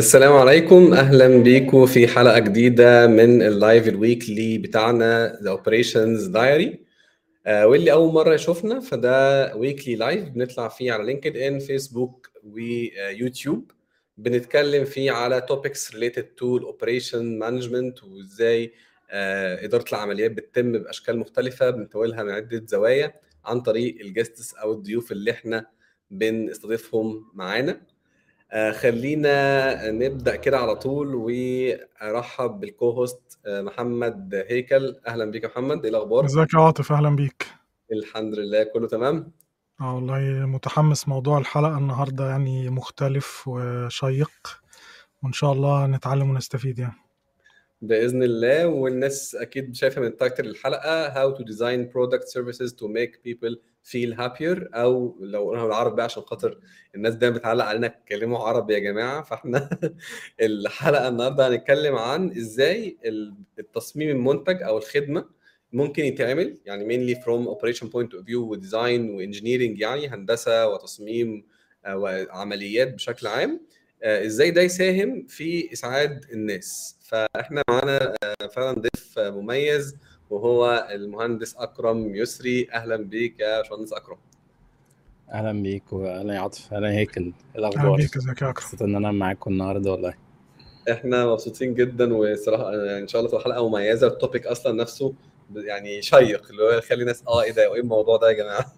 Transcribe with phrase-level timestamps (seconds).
[0.00, 0.92] السلام عليكم.
[0.94, 6.80] أهلا بيكم في حلقة جديدة من ال live ال weekly بتاعنا The Operations Diary
[7.46, 13.70] واللي أول مرة يشوفنا فده weekly live بنطلع فيه على لينكد ان فيسبوك ويوتيوب.
[14.16, 18.72] بنتكلم فيه على topics related to ال operation management وإزاي
[19.10, 24.72] آه، إدارة العمليات بتتم بأشكال مختلفة بنتناولها من عدة زوايا عن طريق ال guests أو
[24.72, 25.66] الضيوف اللي إحنا
[26.10, 27.80] بنستضيفهم معانا.
[28.52, 34.96] آه، خلينا نبدأ كده على طول وأرحب بال co-host آه، محمد هيكل.
[35.06, 37.46] أهلا بيك يا محمد إيه الأخبار؟ ازيك يا عاطف؟ أهلا بيك.
[37.92, 39.32] الحمد لله كله تمام؟
[39.80, 44.60] آه والله متحمس موضوع الحلقة النهاردة يعني مختلف وشيق
[45.22, 46.94] وإن شاء الله نتعلم ونستفيد يعني.
[47.82, 53.22] باذن الله والناس أكيد شايفة من title الحلقة how to design product services to make
[53.24, 56.60] people feel happier أو لو قلنا بالعربي بقى عشان خاطر
[56.94, 59.22] الناس دايما بتعلق علينا اتكلموا عربي يا جماعة.
[59.22, 59.70] فإحنا
[60.40, 62.98] الحلقة النهارده هنتكلم عن إزاي
[63.58, 65.24] التصميم المنتج أو الخدمة
[65.72, 70.68] ممكن يتعمل يعني mainly from operation point of view و design و engineering يعني هندسة
[70.68, 71.46] وتصميم
[71.84, 73.60] آه، وعمليات بشكل عام.
[74.02, 76.96] إزاي ده يساهم في إسعاد الناس.
[77.02, 79.96] فإحنا معانا آه، فعلا ضيف مميز
[80.30, 82.68] وهو المهندس أكرم يسري.
[82.72, 84.16] أهلا بيك يا باشمهندس أكرم.
[85.32, 86.72] أهلا بيك واهلا يا عاطف.
[86.74, 87.22] أهلا هيكل.
[87.22, 88.64] إيه أهلا الاخبار بيك ازيك يا أكرم.
[88.66, 90.14] مبسوط إن أنا معاكم النهارده والله.
[90.90, 94.06] إحنا مبسوطين جدا وصراحة آه، إن شاء الله تبقى حلقة مميزة.
[94.06, 95.14] ال topic أصلا نفسه
[95.56, 98.72] يعني شيق اللي هو يخلي الناس آه إيه ده؟ وايه الموضوع ده يا جماعة؟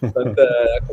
[0.14, 0.36] فأنت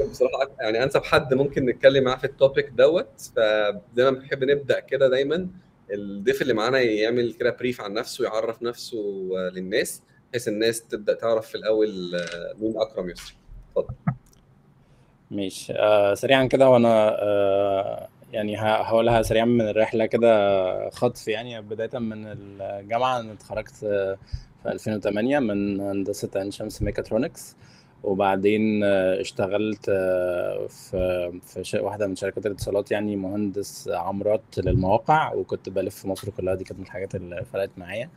[0.10, 4.80] بصراحة يعني أنسب حد ممكن نتكلم معاه في ال topic دوت فزي ما بنحب نبدأ
[4.80, 5.48] كده دايما
[5.94, 8.98] الضيف اللي معانا يعمل كده brief عن نفسه يعرف نفسه
[9.54, 13.36] للناس بحيث الناس تبدأ تعرف في الأول آه، مين أكرم يسري
[13.78, 13.96] اتفضل.
[15.32, 15.74] ماشي.
[15.74, 22.28] آه سريعا كده وأنا آه يعني هقولها سريعا من الرحلة كده خطف يعني بدايه من
[22.62, 23.86] الجامعة أنا اتخرجت
[24.66, 27.56] في 2008 من هندسة عين شمس ميكاترونكس
[28.04, 31.32] وبعدين آه، اشتغلت آه، في
[31.64, 36.64] في واحدة من شركات الاتصالات يعني مهندس عمارات للمواقع وكنت بلف في مصر كلها دي
[36.64, 38.10] كانت من الحاجات اللي فرقت معايا.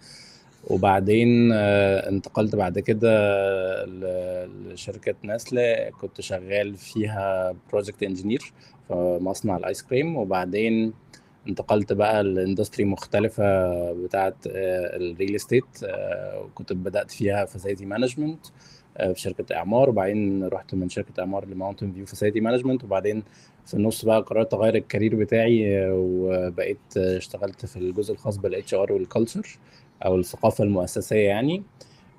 [0.65, 3.11] وبعدين آه، انتقلت بعد كده
[4.47, 8.53] لشركة نستله كنت شغال فيها project engineer
[8.89, 10.17] في مصنع الآيس كريم.
[10.17, 10.93] وبعدين
[11.49, 15.65] انتقلت بقى ل industry مختلفة بتاعت ال real estate
[16.45, 18.47] وكنت بدأت فيها facility management
[18.99, 23.23] في شركة إعمار وبعدين رحت من شركة إعمار لماونتن فيو facility management وبعدين
[23.69, 28.37] في النص بقى قررت أغير ال career بتاعي آه، وبقيت آه، اشتغلت في الجزء الخاص
[28.37, 29.59] بال HR وال culture
[30.05, 31.63] أو الثقافة المؤسسية يعني.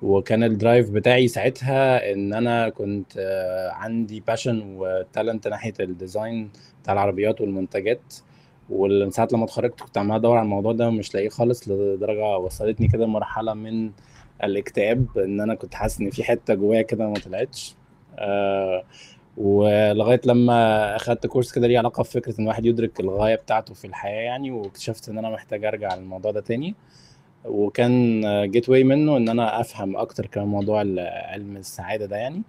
[0.02, 5.90] وكان ال drive بتاعي ساعتها إن أنا كنت آه، عندي passion و talent ناحية ال
[5.90, 6.50] design
[6.82, 8.14] بتاع العربيات والمنتجات.
[8.70, 12.88] ومن ساعة لما اتخرجت كنت عمال أدور على الموضوع ده ومش لاقيه خالص لدرجة وصلتني
[12.88, 13.90] كده لمرحله من
[14.44, 17.74] الاكتئاب إن أنا كنت حاسس إن في حتة جوايا كده ما طلعتش.
[18.18, 18.82] آه
[19.36, 24.20] ولغاية لما أخدت course كده ليه علاقة بفكرة إن الواحد يدرك الغاية بتاعته في الحياة
[24.22, 26.74] يعني واكتشفت إن أنا محتاج أرجع للموضوع ده تاني.
[27.44, 28.20] وكان
[28.50, 30.78] gateway منه إن أنا أفهم أكتر كمان موضوع
[31.30, 32.42] علم السعادة ده يعني.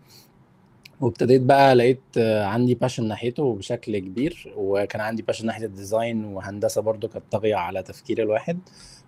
[1.01, 6.25] وابتديت بقى لقيت آه، عندي passion ناحيته بشكل كبير وكان عندي passion ناحية ال design
[6.25, 8.59] وهندسة برضو كانت طاغية على تفكير الواحد.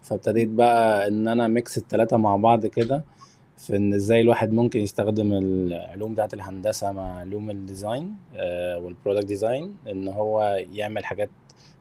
[0.04, 3.04] فابتديت بقى إن أنا mix التلاتة مع بعض كده
[3.58, 8.16] في إن إزاي الواحد ممكن يستخدم العلوم بتاعت الهندسة مع علوم ال design
[8.78, 11.30] وال product design إن هو يعمل حاجات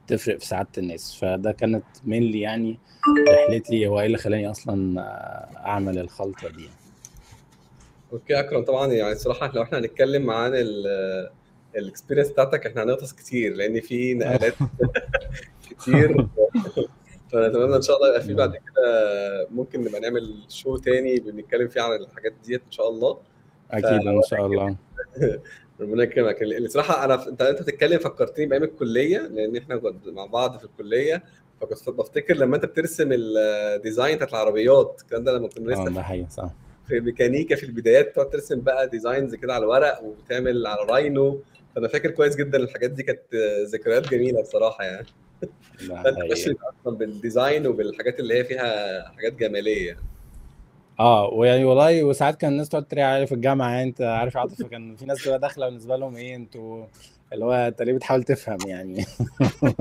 [0.07, 1.15] تفرق في سعادة الناس.
[1.21, 2.79] فده كانت mainly يعني
[3.29, 6.69] رحلتي هو إيه اللي خلاني أصلا آه، أعمل الخلطة دي
[8.13, 10.53] okay أكرم طبعا يعني الصراحة لو إحنا هنتكلم عن
[11.77, 14.55] ال experience بتاعتك إحنا هنغطس كتير لأن في نقلات
[15.71, 16.27] كتير.
[17.33, 21.81] فنتمنى إن شاء الله يبقى في بعد كده ممكن نبقى نعمل show تاني بنتكلم فيه
[21.81, 23.19] عن الحاجات ديت إن شاء الله.
[23.71, 24.77] أكيد إن شاء الله.
[25.81, 26.43] ربنا يكرمك.
[26.43, 31.23] الصراحة أنا أنت أنت بتتكلم فكرتني بأيام الكلية لأن إحنا كنا مع بعض في الكلية.
[31.61, 35.95] فكنت بفتكر لما أنت بترسم ال design بتاعت العربيات الكلام ده لما كنا آه لسه
[35.95, 36.51] ده حقيقي صح.
[36.93, 41.41] في ميكانيكا في البدايات تقعد ترسم بقى designs كده على ورق وبتعمل على Rhino
[41.75, 43.21] فأنا فاكر كويس جدا الحاجات دي كانت
[43.67, 45.07] ذكريات جميلة بصراحة يعني.
[45.79, 49.97] فأنت ماشي أصلا بالديزاين وبالحاجات اللي هي فيها حاجات جمالية.
[51.01, 54.63] آه ويعني والله وساعات كان الناس تقعد تتريق عليا في الجامعة يعني أنت عارف عاطف
[54.63, 56.87] كان في ناس تبقى داخلة بالنسبة لهم إيه أنتوا
[57.33, 59.05] اللي هو أنت ليه بتحاول تفهم يعني؟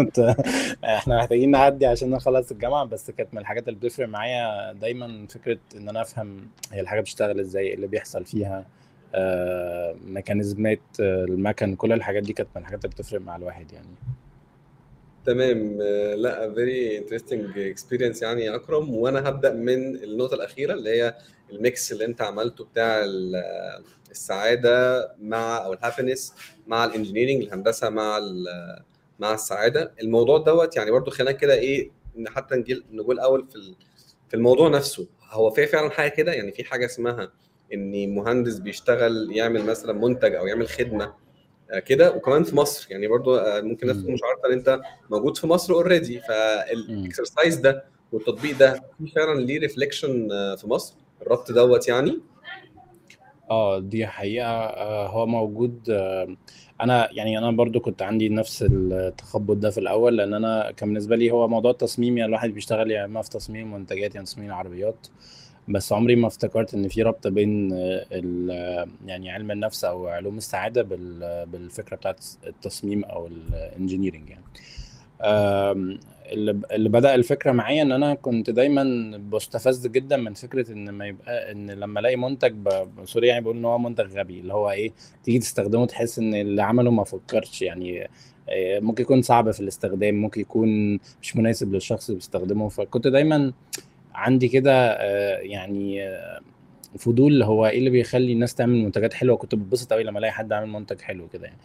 [0.83, 5.57] إحنا محتاجين نعدي عشان نخلص الجامعة بس كانت من الحاجات اللي بتفرق معايا دايما فكرة
[5.75, 8.65] إن أنا أفهم هي الحاجة بتشتغل إزاي إيه اللي بيحصل فيها
[9.15, 13.71] آه، mechanisms ات آه، المكن كل الحاجات دي كانت من الحاجات اللي بتفرق مع الواحد
[13.73, 13.95] يعني.
[15.25, 15.79] تمام.
[15.81, 18.93] آه، لا very interesting experience يعني يا أكرم.
[18.95, 21.15] وأنا هبدأ من النقطة الأخيرة اللي هي
[21.51, 23.43] ال mix اللي أنت عملته بتاع ال-
[24.11, 26.33] السعادة مع أو ال happiness
[26.67, 28.19] مع ال engineering الهندسة مع
[29.19, 29.91] مع السعادة.
[30.01, 33.75] الموضوع دوت يعني برضو خلينا كده إيه إن حتى نجي نقول الأول في
[34.29, 35.07] في الموضوع نفسه.
[35.29, 37.31] هو في فعلا حاجة كده؟ يعني في حاجة اسمها
[37.73, 41.13] إن مهندس بيشتغل يعمل مثلا منتج أو يعمل خدمة
[41.71, 42.87] آه، كده وكمان في مصر.
[42.91, 47.55] يعني برضو آه، ممكن الناس مش عارفه ان أنت موجود في مصر already فال exercise
[47.55, 50.95] ده والتطبيق ده في فعلا ليه reflection في مصر.
[51.21, 52.21] الربط دوت يعني.
[53.51, 56.27] آه دي حقيقة آه، هو موجود آه،
[56.81, 61.15] أنا يعني أنا برضو كنت عندي نفس التخبط ده في الأول لأن أنا كان بالنسبة
[61.15, 65.07] لي هو موضوع التصميم يعني الواحد بيشتغل يا إما في تصميم منتجات يعني تصميم العربيات
[65.67, 70.37] بس عمري ما افتكرت إن في ربط بين آه، ال- يعني علم النفس أو علوم
[70.37, 74.43] السعادة بال- بالفكرة بتاعت التصميم أو ال engineering يعني.
[76.31, 81.51] اللي بدأ الفكرة معايا إن أنا كنت دايما بستفز جدا من فكرة إن ما يبقى
[81.51, 82.69] إن لما ألاقي منتج
[83.05, 84.91] sorry يعني بقول إن هو منتج غبي اللي هو إيه
[85.23, 88.07] تيجي تستخدمه تحس إن اللي عمله ما فكرش يعني
[88.49, 92.69] آه، ممكن يكون صعب في الاستخدام ممكن يكون مش مناسب للشخص اللي بيستخدمه.
[92.69, 93.53] فكنت دايما
[94.13, 96.41] عندي كده آه، يعني آه،
[96.97, 99.37] فضول هو إيه اللي بيخلي الناس تعمل منتجات حلوة.
[99.37, 101.57] كنت بتبسط قوي لما ألاقي حد عامل منتج حلو كده يعني.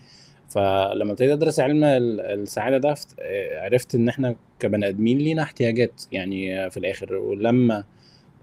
[0.61, 3.15] فلما ابتديت ادرس علم ال- السعادة ده فت-
[3.57, 7.15] عرفت ان إحنا كبني ادمين لينا احتياجات يعني في الآخر.
[7.15, 7.85] ولما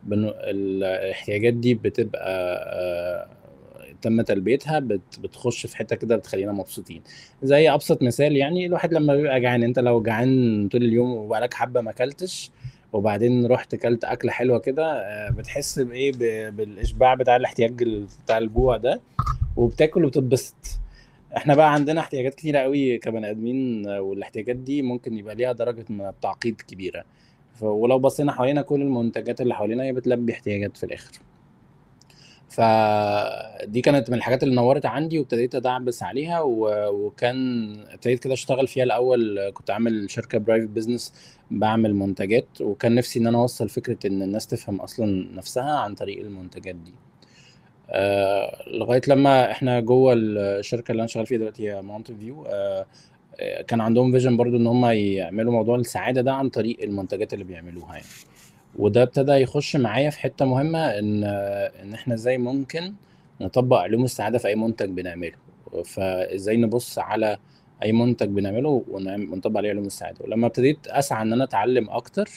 [0.03, 0.31] بن...
[0.37, 3.27] الاحتياجات دي بتبقى آه،
[4.01, 5.19] تم تلبيتها بت...
[5.19, 7.01] بتخش في حتة كده بتخلينا مبسوطين.
[7.43, 11.81] زي أبسط مثال يعني الواحد لما بيبقى جعان انت لو جعان طول اليوم وبقالك حبة
[11.81, 12.51] ما أكلتش
[12.93, 16.55] وبعدين رحت أكلت أكلة حلوة كده آه، بتحس بإيه؟ ب...
[16.55, 19.01] بالإشباع بتاع الاحتياج ال- بتاع الجوع ده
[19.57, 20.55] وبتاكل وبتتبسط.
[21.37, 26.01] إحنا بقى عندنا احتياجات كتيرة قوي كبني ادمين والاحتياجات دي ممكن يبقى ليها درجة من
[26.07, 27.03] التعقيد كبيرة.
[27.53, 31.11] ف- ولو بصينا حوالينا كل المنتجات اللي حوالينا هي بتلبي احتياجات في الآخر.
[32.49, 36.41] فدي كانت من الحاجات اللي نورت عندي وابتديت أدعبس عليها.
[36.41, 39.51] وكان ابتديت كده أشتغل فيها الأول.
[39.53, 41.13] كنت عامل شركة private business
[41.51, 46.19] بعمل منتجات وكان نفسي إن أنا أوصل فكرة إن الناس تفهم أصلا نفسها عن طريق
[46.19, 46.93] المنتجات دي.
[47.89, 52.85] آه لغاية لما إحنا جوه الشركة اللي أنا شغال فيها دلوقتي هي ماونتن فيو آه
[53.39, 57.43] آه، كان عندهم vision برضو إن هم يعملوا موضوع السعادة ده عن طريق المنتجات اللي
[57.45, 58.07] بيعملوها يعني.
[58.79, 61.23] وده ابتدى يخش معايا في حتة مهمة إن
[61.83, 62.93] إن إحنا إزاي ممكن
[63.41, 65.37] نطبق علوم السعادة في أي منتج بنعمله.
[65.85, 67.37] فإزاي نبص على
[67.83, 70.17] أي منتج بنعمله ونطبق عليه علوم السعادة.
[70.21, 72.29] ولما ابتديت أسعى إن أنا أتعلم أكتر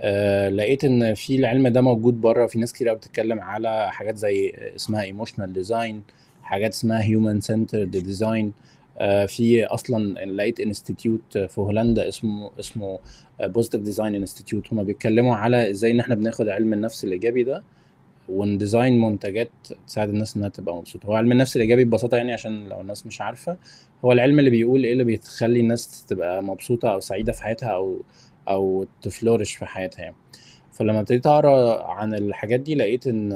[0.00, 2.46] آه، لقيت إن في العلم ده موجود بره.
[2.46, 6.02] في ناس كتير قوي بتتكلم على حاجات زي اسمها emotional design
[6.42, 8.52] حاجات اسمها human centered design
[9.28, 12.98] في أصلا لقيت institute في هولندا اسمه اسمه
[13.40, 17.62] Positive Design Institute هما بيتكلموا على إزاي إن إحنا بناخد علم النفس الإيجابي ده
[18.28, 19.50] ون design منتجات
[19.86, 21.06] تساعد الناس إنها تبقى مبسوطة.
[21.06, 23.56] هو علم النفس الإيجابي ببساطة يعني عشان لو الناس مش عارفة
[24.04, 28.02] هو العلم اللي بيقول إيه اللي بيخلي الناس تبقى مبسوطة أو سعيدة في حياتها أو
[28.48, 30.16] أو تفلورش في حياتها يعني.
[30.72, 33.30] فلما ابتديت أقرأ عن الحاجات دي لقيت إن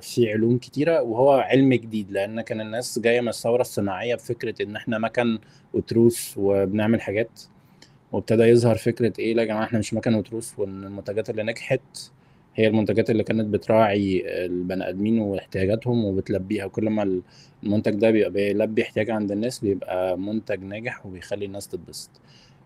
[0.00, 4.76] في علوم كتيرة وهو علم جديد لأن كان الناس جاية من الثورة الصناعية بفكرة إن
[4.76, 5.38] إحنا مكن
[5.74, 7.40] وتروس وبنعمل حاجات.
[8.12, 11.80] وابتدى يظهر فكرة إيه لا يا جماعة إحنا مش مكن وتروس وإن المنتجات اللي نجحت
[12.54, 16.64] هي المنتجات اللي كانت بتراعي البني آدمين واحتياجاتهم وبتلبيها.
[16.64, 17.20] وكل ما
[17.62, 22.10] المنتج ده بيبقى بيلبي احتياج عند الناس بيبقى منتج ناجح وبيخلي الناس تتبسط.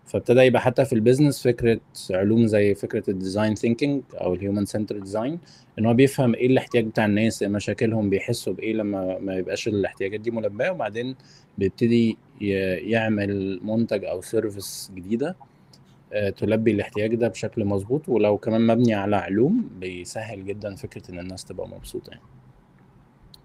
[0.05, 1.79] فابتدى يبقى حتى في ال business فكرة
[2.11, 5.39] علوم زي فكرة ال design thinking أو ال human center design
[5.79, 10.19] إن هو بيفهم إيه الاحتياج بتاع الناس إيه مشاكلهم بيحسوا بإيه لما ما يبقاش الاحتياجات
[10.19, 11.15] دي ملبيه وبعدين
[11.57, 15.35] بيبتدي يعمل منتج أو service جديدة
[16.13, 21.19] آه، تلبي الاحتياج ده بشكل مظبوط ولو كمان مبني على علوم بيسهل جدا فكرة إن
[21.19, 22.21] الناس تبقى مبسوطة يعني.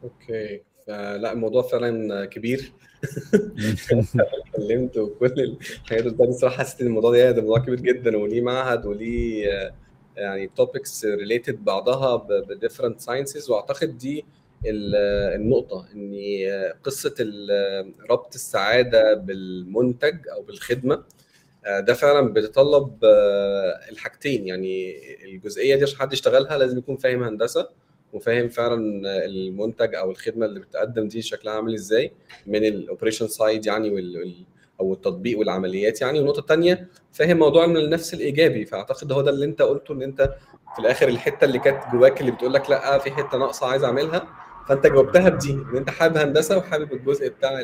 [0.05, 0.61] أوكي.
[0.87, 2.73] فلا الموضوع فعلا كبير.
[4.21, 8.87] اتكلمت وكل الحاجات بتاعتي الصراحة حسيت إن الموضوع ده ده موضوع كبير جدا وليه معهد
[8.87, 9.73] وليه آه،
[10.17, 14.25] يعني topics related بعضها ب different sciences وأعتقد دي
[14.67, 14.95] ال-
[15.41, 16.15] النقطة إن
[16.49, 16.75] آه،
[17.21, 21.05] ال- آه، ربط السعادة بالمنتج أو بالخدمة
[21.67, 22.99] آه، ده فعلا بيتطلب
[23.91, 24.47] الحاجتين.
[24.47, 27.69] يعني الجزئية دي عشان حد يشتغلها لازم يكون فاهم هندسة.
[28.13, 28.77] وفاهم فعلا
[29.25, 32.13] المنتج أو الخدمة اللي بتقدم دي شكلها عامل إزاي
[32.47, 34.35] من ال operation side يعني وال
[34.81, 36.19] أو التطبيق والعمليات يعني.
[36.19, 40.35] والنقطه الثانية فاهم موضوع علم النفس الإيجابي فأعتقد هو ده اللي أنت قلته إن أنت
[40.75, 44.29] في الآخر الحتة اللي كانت جواك اللي بتقول لك لأ في حتة ناقصة عايز أعملها
[44.69, 45.51] فأنت جاوبتها بدي.
[45.53, 47.63] إن أنت حابب هندسة وحابب الجزء بتاع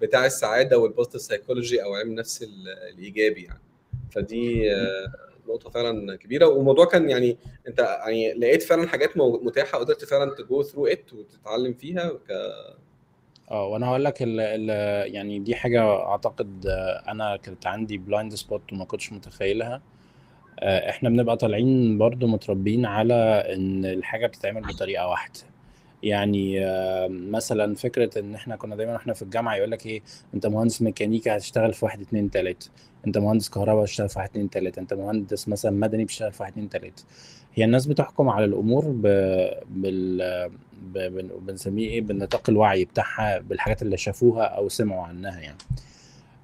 [0.00, 3.60] بتاع السعادة وال positive psychology أو علم النفس ال- الإيجابي يعني.
[4.12, 5.06] فدي آه،
[5.50, 7.36] نقطة فعلا كبيرة والموضوع كان يعني
[7.68, 12.30] أنت يعني لقيت فعلا حاجات متاحة قدرت فعلا ت go through it وتتعلم فيها ك...
[13.50, 14.70] آه وأنا هقول لك ال ال
[15.14, 16.66] يعني دي حاجة أعتقد
[17.08, 19.82] أنا كانت عندي blind spot وما كنتش متخيلها.
[20.60, 23.14] آه، إحنا بنبقى طالعين برضو متربيين على
[23.54, 25.40] إن الحاجة بتتعمل بطريقة واحدة.
[26.02, 26.60] يعني
[27.08, 30.02] مثلا فكرة إن إحنا كنا دايما وإحنا في الجامعة يقول لك إيه
[30.34, 32.70] أنت مهندس ميكانيكا هتشتغل في واحد اتنين تلاتة
[33.06, 36.52] أنت مهندس كهرباء هتشتغل في واحد اتنين تلاتة أنت مهندس مثلا مدني بتشتغل في واحد
[36.52, 37.04] اتنين تلاتة.
[37.54, 39.02] هي الناس بتحكم على الأمور ب...
[39.70, 40.50] بال
[41.40, 45.58] بنسميه إيه بالنطاق الوعي بتاعها بالحاجات اللي شافوها أو سمعوا عنها يعني.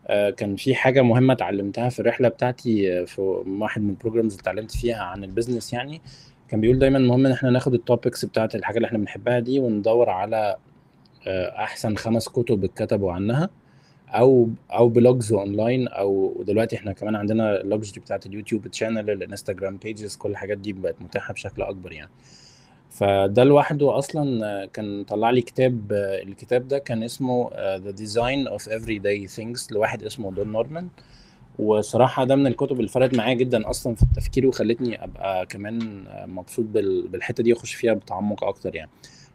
[0.06, 3.20] آه، كان في حاجة مهمة اتعلمتها في الرحلة بتاعتي آه، في
[3.60, 6.00] واحد من ال programs اللي اتعلمت فيها عن ال business يعني
[6.48, 9.60] كان بيقول دايما مهم إن إحنا ناخد ال topics بتاعت الحاجة اللي إحنا بنحبها دي
[9.60, 10.56] وندور على
[11.26, 13.50] آه، أحسن خمس كتب اتكتبوا عنها
[14.08, 19.10] أو أو blogs online أو دلوقتي إحنا كمان عندنا ال vlogs دي بتاعت اليوتيوب channel
[19.10, 22.10] الإنستجرام pages كل الحاجات دي بقت متاحة بشكل أكبر يعني.
[22.90, 28.58] فده لوحده أصلا آه، كان طلع لي كتاب آه، الكتاب ده كان اسمه The Design
[28.58, 30.88] of Everyday Things لواحد اسمه دون نورمان
[31.58, 36.64] وصراحة ده من الكتب اللي فرقت معايا جدا أصلا في التفكير وخلتني أبقى كمان مبسوط
[36.64, 38.90] بال- بالحتة دي وأخش فيها بتعمق أكتر يعني.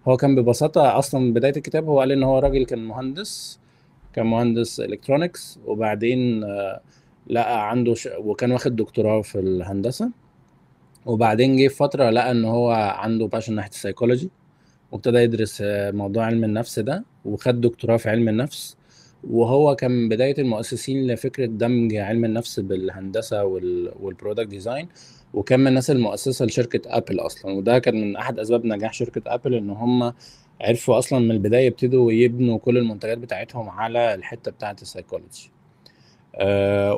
[0.08, 3.60] هو كان ببساطة أصلا بداية الكتاب هو قال إن هو راجل كان مهندس
[4.14, 6.82] كان مهندس electronics وبعدين آه،
[7.28, 8.10] لقى عنده ش...
[8.20, 10.12] وكان واخد دكتوراه في الهندسة.
[11.06, 14.30] وبعدين جه في فترة لقى إن هو عنده passion ناحية السيكولوجي
[14.92, 18.78] وابتدى يدرس آه، موضوع علم النفس ده وخد دكتوراه في علم النفس.
[19.30, 23.92] وهو كان من بداية المؤسسين لفكرة دمج علم النفس بالهندسة وال...
[24.00, 24.88] وال product design
[25.34, 27.52] وكان من الناس المؤسسة لشركة أبل أصلا.
[27.54, 30.14] وده كان من أحد أسباب نجاح شركة أبل إن هم
[30.62, 35.52] عرفوا أصلا من البداية يبتدوا يبنوا كل المنتجات بتاعتهم على الحتة بتاعة السيكولوجي
[36.36, 36.94] آه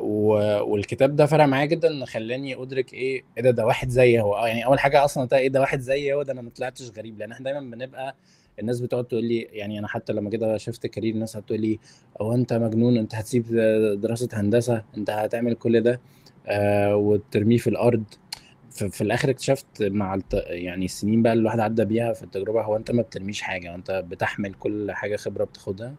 [0.62, 4.34] والكتاب ده فرق معايا جدا إن خلاني أدرك إيه إيه ده ده واحد زيي هو.
[4.34, 7.18] آه يعني أول حاجة أصلا إيه ده واحد زيي هو ده أنا ما طلعتش غريب.
[7.18, 8.16] لأن إحنا دايما بنبقى
[8.60, 11.78] الناس بتقعد تقول لي يعني أنا حتى لما كده شفت كارير الناس هتقول لي
[12.20, 13.46] هو أنت مجنون أنت هتسيب
[14.00, 16.00] دراسة هندسة أنت هتعمل كل ده
[16.46, 18.04] آه وترميه في الأرض.
[18.70, 20.34] في الآخر اكتشفت مع الت...
[20.48, 24.04] يعني السنين بقى اللي الواحد عدى بيها في التجربة هو أنت ما بترميش حاجة أنت
[24.10, 25.94] بتحمل كل حاجة خبرة بتاخدها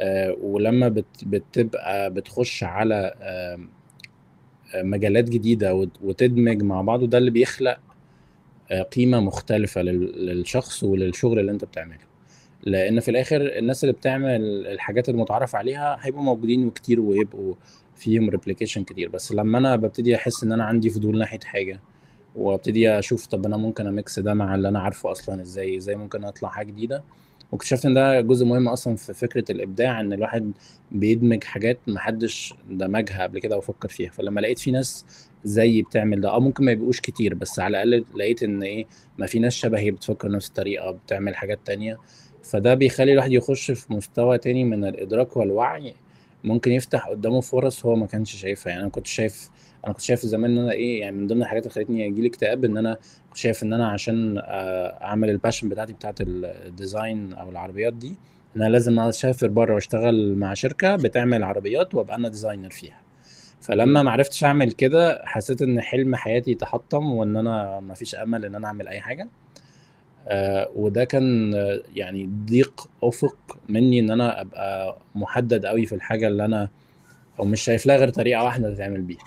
[0.00, 1.04] آه، ولما بت...
[1.26, 3.58] بتبقى بتخش على آه،
[4.82, 7.78] مجالات جديدة وت- وتدمج مع بعض وده اللي بيخلق
[8.80, 11.98] قيمة مختلفة لل- للشخص وللشغل اللي انت بتعمله.
[12.64, 17.54] لأن في الآخر الناس اللي بتعمل الحاجات المتعارف عليها هيبقوا موجودين وكتير ويبقوا
[17.96, 19.08] فيهم replication كتير.
[19.08, 21.80] بس لما أنا ببتدي أحس إن أنا عندي فضول ناحية حاجة
[22.36, 25.94] وأبتدي أشوف طب أنا ممكن أ mix ده مع اللي أنا عارفه أصلا إزاي إزاي
[25.94, 27.02] ممكن أطلع حاجة جديدة
[27.52, 30.52] واكتشفت إن ده جزء مهم أصلا في فكرة الإبداع إن الواحد
[30.90, 34.10] بيدمج حاجات محدش دمجها قبل كده وفكر فيها.
[34.10, 35.04] فلما لقيت في ناس
[35.44, 38.86] زيي بتعمل ده آه ممكن ما يبقوش كتير بس على الأقل لقيت إن إيه
[39.18, 41.98] ما في ناس شبهي بتفكر نفس الطريقة بتعمل حاجات تانية.
[42.44, 45.94] فده بيخلي الواحد يخش في مستوى تاني من الإدراك والوعي.
[46.44, 48.70] ممكن يفتح قدامه فرص هو ما كانش شايفها.
[48.70, 49.50] يعني أنا كنت شايف
[49.84, 52.28] أنا كنت شايف زمان إن أنا إيه يعني من ضمن الحاجات اللي خلتني يجي لي
[52.28, 52.96] اكتئاب إن أنا
[53.28, 57.92] كنت شايف إن أنا عشان آه، أعمل ال passion بتاعتي بتاعت ال design أو العربيات
[57.92, 58.16] دي
[58.56, 63.00] إن أنا لازم أسافر بره وأشتغل مع شركة بتعمل عربيات وأبقى أنا designer فيها.
[63.60, 68.44] فلما ما عرفتش أعمل كده حسيت إن حلم حياتي تحطم وإن أنا ما فيش أمل
[68.44, 69.28] إن أنا أعمل أي حاجة.
[70.28, 76.28] آه وده كان آه، يعني ضيق أفق مني إن أنا أبقى محدد قوي في الحاجة
[76.28, 76.68] اللي أنا
[77.40, 79.24] أو مش شايف لها غير طريقة واحدة تتعمل بيها.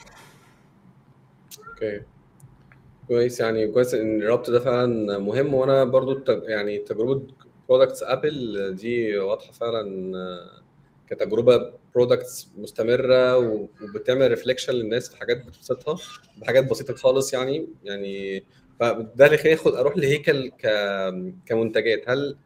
[1.93, 2.05] أوكي.
[3.07, 5.53] كويس يعني كويس إن الربط ده فعلا مهم.
[5.53, 7.27] وأنا برضو الت- يعني تجربة
[7.69, 10.13] products أبل دي واضحة فعلا
[11.09, 15.97] كتجربة products مستمرة وبتعمل reflection للناس في حاجات بتبسطها
[16.37, 17.67] بحاجات بسيطة خالص يعني.
[17.83, 18.43] يعني
[18.79, 20.67] فده اللي خليني أروح لهيكل ك
[21.45, 22.09] كمنتجات.
[22.09, 22.37] هل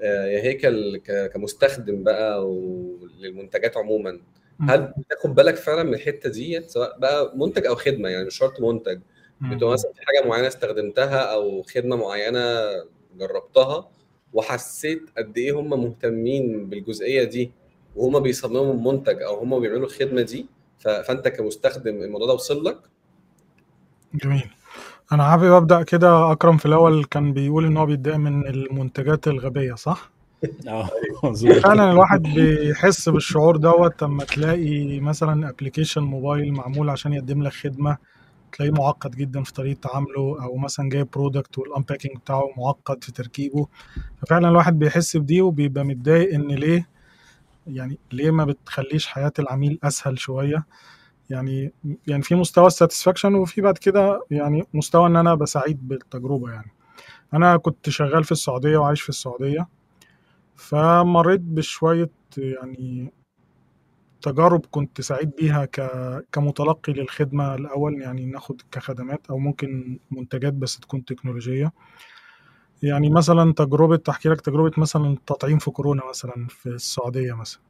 [0.00, 4.20] آه، يا هيكل ك- كمستخدم بقى وللمنتجات عموما
[4.60, 8.60] هل بتاخد بالك فعلا من الحتة دي سواء بقى منتج أو خدمة يعني مش شرط
[8.60, 9.00] منتج.
[9.40, 12.40] بتبقى مثلا في حاجة معينة استخدمتها أو خدمة معينة
[13.16, 13.88] جربتها
[14.32, 17.52] وحسيت قد إيه هم مهتمين بالجزئية دي
[17.96, 20.46] وهم بيصمموا المنتج أو هم بيعملوا الخدمه دي
[20.78, 22.78] فأنت كمستخدم الموضوع ده وصل لك؟
[24.14, 24.50] جميل.
[25.12, 29.74] أنا حابب أبدأ كده أكرم في الأول كان بيقول إن هو بيتضايق من المنتجات الغبية
[29.74, 30.10] صح؟
[31.64, 37.96] فعلا الواحد بيحس بالشعور دوت لما تلاقي مثلا application موبايل معمول عشان يقدم لك خدمة
[38.52, 43.12] تلاقيه معقد جدا في طريقة تعامله أو مثلا جايب product وال unpacking بتاعه معقد في
[43.12, 43.66] تركيبه.
[44.22, 46.88] ففعلا الواحد بيحس بده وبيبقى متضايق إن ليه
[47.66, 50.66] يعني ليه ما بتخليش حياة العميل أسهل شوية.
[51.30, 51.72] يعني
[52.06, 56.70] يعني في مستوى ال satisfaction وفي بعد كده يعني مستوى إن أنا بسعيد بالتجربة يعني.
[57.34, 59.68] أنا كنت شغال في السعودية وعايش في السعودية.
[60.56, 63.12] فمريت بشوية يعني
[64.22, 65.80] تجارب كنت سعيد بيها ك...
[66.32, 67.54] كمتلقي للخدمة.
[67.54, 71.72] الأول يعني ناخد كخدمات أو ممكن منتجات بس تكون تكنولوجية.
[72.82, 77.60] يعني مثلا تجربة تحكي لك تجربة مثلا التطعيم في كورونا مثلا في السعودية مثلا.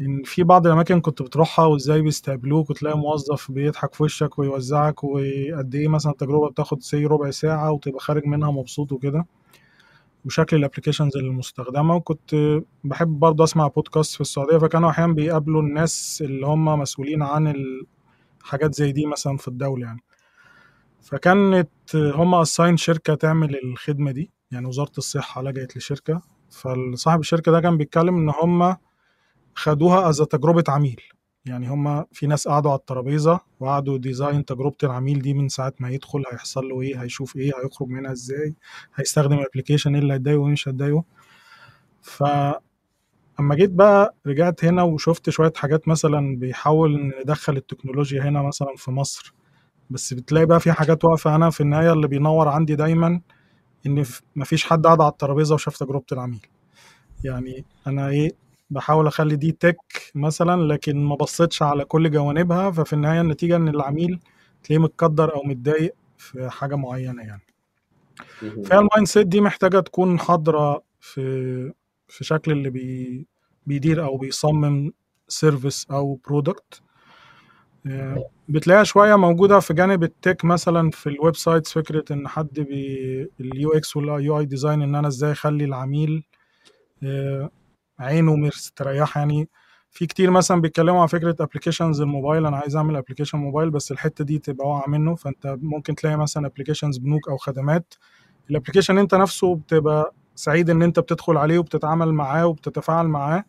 [0.00, 5.74] إن في بعض الأماكن كنت بتروحها وإزاي بيستقبلوك وتلاقي موظف بيضحك في وشك ويوزعك وقد
[5.74, 9.26] إيه مثلا التجربة بتاخد سي ربع ساعة وتبقى خارج منها مبسوط وكده.
[10.24, 16.22] وشكل ال applications المستخدمة وكنت بحب برضه أسمع بودكاست في السعودية فكانوا أحيانا بيقابلوا الناس
[16.26, 17.54] اللي هم مسؤولين عن
[18.42, 20.00] الحاجات زي دي مثلا في الدولة يعني.
[21.02, 27.60] فكانت هم assign شركة تعمل الخدمة دي يعني وزارة الصحة لجأت لشركة فصاحب الشركة ده
[27.60, 28.76] كان بيتكلم إن هم
[29.54, 31.00] خدوها as تجربة عميل.
[31.46, 35.90] يعني هم في ناس قعدوا على الترابيزة وقعدوا design تجربة العميل دي من ساعة ما
[35.90, 38.54] يدخل هيحصل له إيه هيشوف إيه هيخرج منها إزاي
[38.94, 41.04] هيستخدم ال application إيه اللي هيتضايقه وايه مش هيتضايقه
[42.02, 42.22] ف
[43.40, 48.90] أما جيت بقى رجعت هنا وشفت شوية حاجات مثلا بيحاول ندخل التكنولوجيا هنا مثلا في
[48.90, 49.34] مصر.
[49.90, 53.20] بس بتلاقي بقى في حاجات واقفة أنا في النهاية اللي بينور عندي دايما
[53.86, 54.04] إن
[54.36, 56.46] مفيش حد قاعد على الترابيزة وشاف تجربة العميل.
[57.24, 58.32] يعني أنا إيه
[58.70, 62.70] بحاول أخلي دي tech مثلا لكن ما بصيتش على كل جوانبها.
[62.70, 64.20] ففي النهاية النتيجة إن العميل
[64.62, 67.42] تلاقيه متكدر أو متضايق في حاجة معينة يعني.
[68.40, 71.72] فهي ال mindset دي محتاجة تكون حاضرة في
[72.08, 73.26] في شكل اللي بي
[73.66, 74.92] بيدير أو بيصمم
[75.28, 76.82] service أو product
[78.48, 83.30] بتلاقيها شوية موجودة في جانب ال tech مثلا في ال websites فكرة إن حد بي
[83.40, 86.24] ال UX وال UI design إن أنا إزاي أخلي العميل
[88.00, 89.48] عينه مستريحه يعني
[89.90, 94.24] في كتير مثلا بيتكلموا على فكرة applications الموبايل أنا عايز أعمل application موبايل بس الحتة
[94.24, 95.14] دي تبقى واقعة منه.
[95.14, 97.94] فأنت ممكن تلاقي مثلا applications بنوك أو خدمات.
[98.50, 103.44] ال application أنت نفسه بتبقى سعيد إن أنت بتدخل عليه وبتتعامل معاه وبتتفاعل معاه.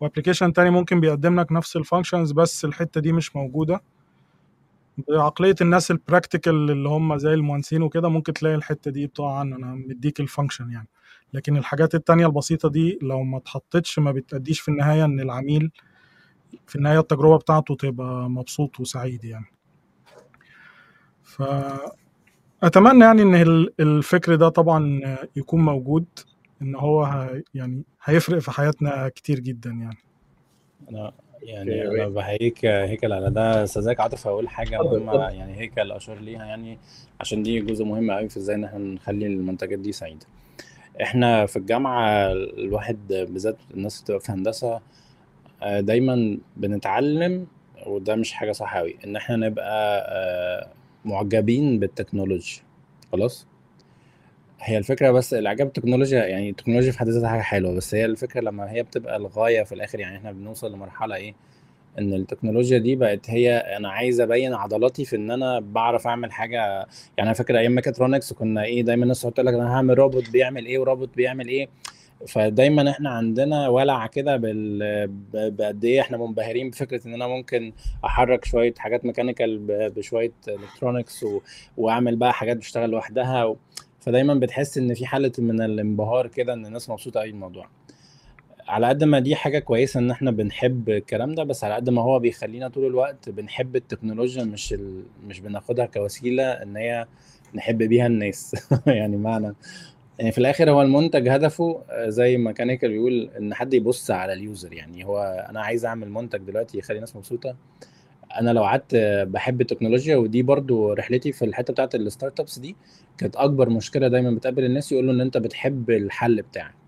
[0.00, 3.82] و application تاني ممكن بيقدم لك نفس ال functions بس الحتة دي مش موجودة.
[5.08, 9.56] بعقلية الناس ال practical اللي هم زي المهندسين وكده ممكن تلاقي الحتة دي بتقع عنه.
[9.56, 10.88] أنا مديك ال function يعني.
[11.36, 15.70] لكن الحاجات التانية البسيطة دي لو ما اتحطتش ما بتأديش في النهاية إن العميل
[16.66, 19.46] في النهاية التجربة بتاعته تبقى مبسوط وسعيد يعني.
[21.22, 23.34] فأتمنى يعني إن
[23.80, 25.00] الفكر ده طبعا
[25.36, 26.04] يكون موجود
[26.62, 29.98] إن هو يعني هيفرق في حياتنا كتير جدا يعني.
[30.90, 33.64] أنا يعني أنا بحييك هيكل على ده.
[33.64, 36.78] استاذك عاطف هقول حاجة مهمة يعني هيكل اشار ليها يعني
[37.20, 40.26] عشان دي جزء مهم قوي في إزاي إن إحنا نخلي المنتجات دي سعيدة.
[41.02, 44.80] إحنا في الجامعة الواحد بالذات الناس اللي في هندسة
[45.78, 47.46] دايما بنتعلم
[47.86, 50.70] وده مش حاجة صح قوي إن إحنا نبقى
[51.04, 52.62] معجبين بالتكنولوجيا
[53.12, 53.46] خلاص؟
[54.60, 58.40] هي الفكرة بس الإعجاب بالتكنولوجيا يعني التكنولوجيا في حد ذاتها حاجة حلوة بس هي الفكرة
[58.40, 61.34] لما هي بتبقى الغاية في الآخر يعني إحنا بنوصل لمرحلة إيه؟
[61.98, 66.58] إن التكنولوجيا دي بقت هي أنا عايز أبين عضلاتي في إن أنا بعرف أعمل حاجة.
[66.58, 66.86] يعني
[67.22, 70.78] أنا فاكر أيام ميكاترونكس كنا إيه دايما الناس تقول لك أنا هعمل روبوت بيعمل إيه
[70.78, 71.68] وروبوت بيعمل إيه.
[72.28, 77.72] فدايما إحنا عندنا ولع كده بال بقد إيه إحنا منبهرين بفكرة إن أنا ممكن
[78.04, 79.58] أحرك شوية حاجات mechanical
[79.96, 81.40] بشوية electronics و...
[81.76, 83.56] وأعمل بقى حاجات بتشتغل لوحدها و...
[84.00, 87.66] فدايما بتحس إن في حالة من الانبهار كده إن الناس مبسوطة قوي الموضوع
[88.68, 92.02] على قد ما دي حاجة كويسة إن إحنا بنحب الكلام ده بس على قد ما
[92.02, 95.02] هو بيخلينا طول الوقت بنحب التكنولوجيا مش ال...
[95.26, 97.06] مش بناخدها كوسيلة إن هي
[97.54, 98.70] نحب بيها الناس.
[98.86, 99.54] يعني معنى
[100.18, 104.39] يعني في الآخر هو المنتج هدفه زي ما كانيكال بيقول إن حد يبص على ال
[104.39, 104.72] user.
[104.72, 107.56] يعني هو أنا عايز أعمل منتج دلوقتي يخلي الناس مبسوطة.
[108.40, 108.96] أنا لو قعدت
[109.28, 112.76] بحب التكنولوجيا ودي برضو رحلتي في الحتة بتاعت ال startups دي
[113.18, 116.85] كانت أكبر مشكلة دايما بتقابل الناس يقولوا إن أنت بتحب الحل بتاعك.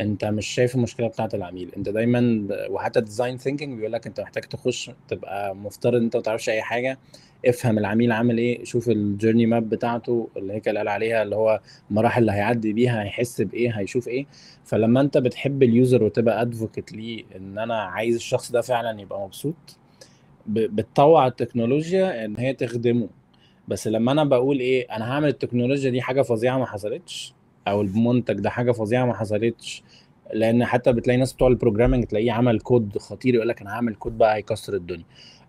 [0.00, 1.70] انت مش شايف المشكلة بتاعت العميل.
[1.76, 6.48] انت دايما وحتى design thinking بيقول لك انت محتاج تخش تبقى مفترض انت ما تعرفش
[6.48, 6.98] أي حاجة.
[7.46, 11.60] افهم العميل عامل إيه شوف ال journey map بتاعته اللي هيك قال عليها اللي هو
[11.90, 14.26] المراحل اللي هيعدي بيها هيحس بإيه هيشوف إيه.
[14.64, 19.20] فلما انت بتحب ال user وتبقى advocate ليه إن أنا عايز الشخص ده فعلا يبقى
[19.20, 19.54] مبسوط
[20.46, 23.08] بتطوع التكنولوجيا إن هي تخدمه.
[23.68, 27.34] بس لما أنا بقول إيه أنا هعمل التكنولوجيا دي حاجة فظيعة ما حصلتش.
[27.68, 29.82] أو المنتج ده حاجة فظيعة ما حصلتش.
[30.34, 33.94] لأن حتى بتلاقي ناس بتوع ال programming تلاقيه عمل كود خطير يقول لك أنا هعمل
[33.94, 35.04] كود بقى هيكسر الدنيا.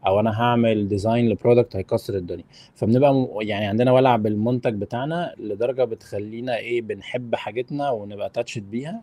[0.08, 2.44] أو أنا هعمل design ل product هيكسر الدنيا.
[2.76, 9.02] فبنبقى يعني عندنا ولع بالمنتج بتاعنا لدرجة بتخلينا إيه بنحب حاجتنا ونبقى attached بيها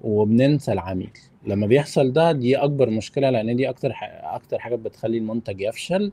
[0.00, 1.10] وبننسى العميل.
[1.46, 3.92] لما بيحصل ده دي أكبر مشكلة لأن دي أكتر
[4.22, 6.12] أكتر حاجة بتخلي المنتج يفشل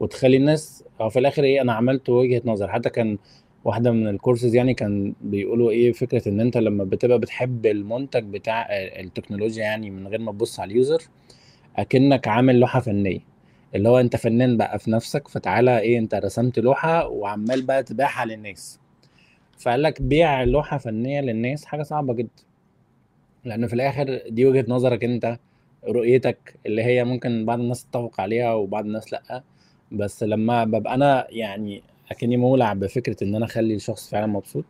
[0.00, 2.68] وتخلي الناس أو في الآخر إيه أنا عملت وجهة نظر.
[2.68, 3.18] حتى كان
[3.64, 8.66] واحدة من الكورسز يعني كان بيقولوا إيه فكرة إن أنت لما بتبقى بتحب المنتج بتاع
[8.70, 11.02] التكنولوجيا يعني من غير ما تبص على ال user
[11.76, 13.20] أكنك عامل لوحة فنية.
[13.74, 18.24] اللي هو أنت فنان بقى في نفسك فتعالى إيه أنت رسمت لوحة وعمال بقى تبيعها
[18.24, 18.80] للناس.
[19.58, 22.42] فقال لك بيع لوحة فنية للناس حاجة صعبة جدا.
[23.44, 25.38] لأن في الآخر دي وجهة نظرك أنت
[25.88, 29.42] رؤيتك اللي هي ممكن بعض الناس تتفق عليها وبعض الناس لأ.
[29.92, 34.64] بس لما ببقى أنا يعني أكني مولع بفكرة إن أنا أخلي الشخص فعلا مبسوط.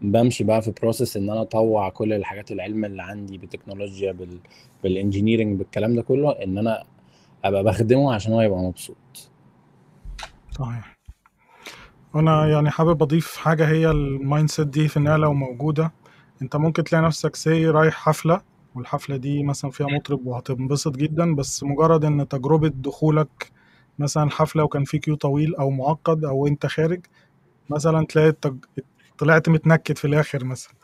[0.00, 4.38] بمشي بقى في process إن أنا أطوع كل الحاجات العلم اللي عندي بالتكنولوجيا بال
[4.82, 6.84] بال engineering بالكلام ده كله إن أنا
[7.44, 9.30] أبقى بخدمه عشان هو يبقى مبسوط.
[10.50, 10.94] صحيح.
[12.14, 15.92] أنا يعني حابب أضيف حاجة هي ال mindset دي في انها لو موجودة.
[16.42, 18.40] أنت ممكن تلاقي نفسك say رايح حفلة
[18.74, 23.52] والحفلة دي مثلا فيها مطرب وهتنبسط جدا بس مجرد إن تجربة دخولك
[23.98, 27.00] مثلا حفلة وكان في queue طويل أو معقد أو أنت خارج
[27.70, 28.56] مثلا تلاقي التج...
[29.18, 30.74] طلعت متنكد في الآخر مثلا.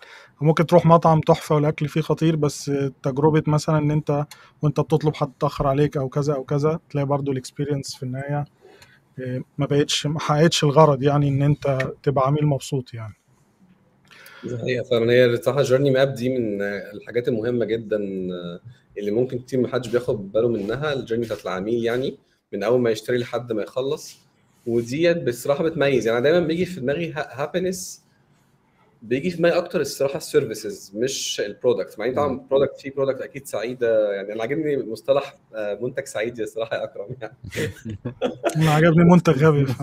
[0.40, 2.70] ممكن تروح مطعم تحفة والأكل فيه خطير بس
[3.02, 4.26] تجربة مثلا إن أنت
[4.62, 8.44] وأنت بتطلب حد اتاخر عليك أو كذا أو كذا تلاقي برضو ال experience في النهاية
[9.18, 13.14] إيه، ما بقتش ما حققتش الغرض يعني إن أنت تبقى عميل مبسوط يعني.
[14.60, 15.12] حقيقة فعلا.
[15.12, 17.96] هي بصراحة journey map دي من الحاجات المهمة جدا
[18.98, 20.92] اللي ممكن كتير محدش بياخد باله منها.
[20.92, 22.18] ال journey بتاعت العميل يعني.
[22.52, 24.18] من أول ما يشتري لحد ما يخلص
[24.66, 26.06] وديت بصراحة بتميز.
[26.06, 28.02] يعني دايما بيجي في دماغي happiness
[29.02, 32.90] بيجي في دماغي أكتر الصراحة ال services مش ال product مع إن طبعا product في
[32.90, 34.12] product أكيد سعيدة.
[34.12, 37.16] يعني أنا عاجبني مصطلح آه، منتج سعيد الصراحة يا أكرم.
[37.20, 37.36] يعني
[38.56, 39.66] أنا عجبني منتج غبي.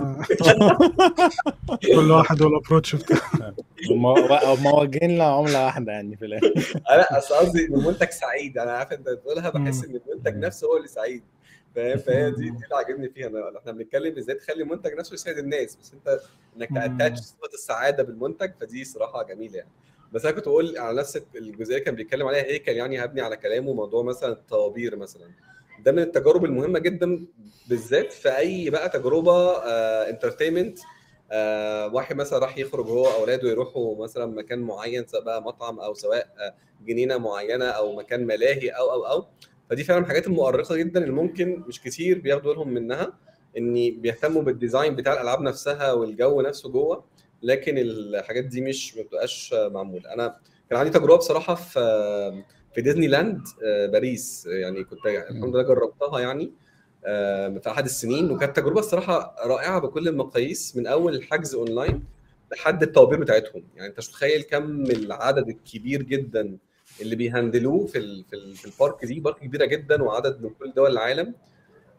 [1.96, 3.54] كل واحد والابروتش بتاعه.
[3.92, 6.54] هم واجهين لها عملة واحدة يعني في الآخر.
[6.90, 8.58] لا أصل قصدي إن المنتج سعيد.
[8.58, 9.84] أنا عارف أنت بتقولها بحس.
[9.84, 11.24] إن المنتج نفسه هو اللي سعيد.
[11.78, 13.28] فاهم؟ فهي دي دي اللي عاجبني فيها.
[13.60, 16.20] إحنا بنتكلم إزاي تخلي المنتج نفسه يسعد الناس بس أنت
[16.58, 16.78] إنك مم.
[16.80, 19.70] تاتاتش صفة السعادة بالمنتج فدي صراحة جميلة يعني.
[20.14, 23.38] بس أنا كنت بقول على نفس الجزئية اللي كان بيتكلم عليها هيكل يعني هبني على
[23.38, 25.28] كلامه موضوع مثلا الطوابير مثلا.
[25.86, 27.26] ده من التجارب المهمة جدا
[27.68, 29.58] بالذات في أي بقى تجربة
[30.10, 30.80] entertainment
[31.32, 35.94] آه واحد مثلا راح يخرج هو وأولاده يروحوا مثلا مكان معين سواء بقى مطعم أو
[35.94, 36.54] سواء آه،
[36.86, 39.26] جنينة معينة أو مكان ملاهي أو أو أو.
[39.70, 43.14] فدي فعلا من الحاجات المؤرقة جدا اللي ممكن مش كتير بياخدوا بالهم منها
[43.58, 47.04] إن بيهتموا بال design بتاع الألعاب نفسها والجو نفسه جوه
[47.44, 50.14] لكن الحاجات دي مش ما بتبقاش معمولة.
[50.14, 50.36] أنا
[50.70, 52.44] كان عندي تجربة بصراحة في
[52.76, 53.42] في ديزني لاند
[53.92, 54.46] باريس.
[54.46, 56.52] يعني كنت الحمد لله جربتها يعني
[57.06, 58.32] آه، في أحد السنين.
[58.32, 62.04] وكانت تجربة الصراحه رائعة بكل المقاييس من أول الحجز اونلاين
[62.52, 63.64] لحد الطوابير بتاعتهم.
[63.76, 66.58] يعني أنت مش متخيل كم العدد الكبير جدا
[67.02, 70.04] اللي بي handle وه في ال في, ال في ال park دي park كبيرة جدا
[70.04, 71.34] وعدد من كل دول العالم.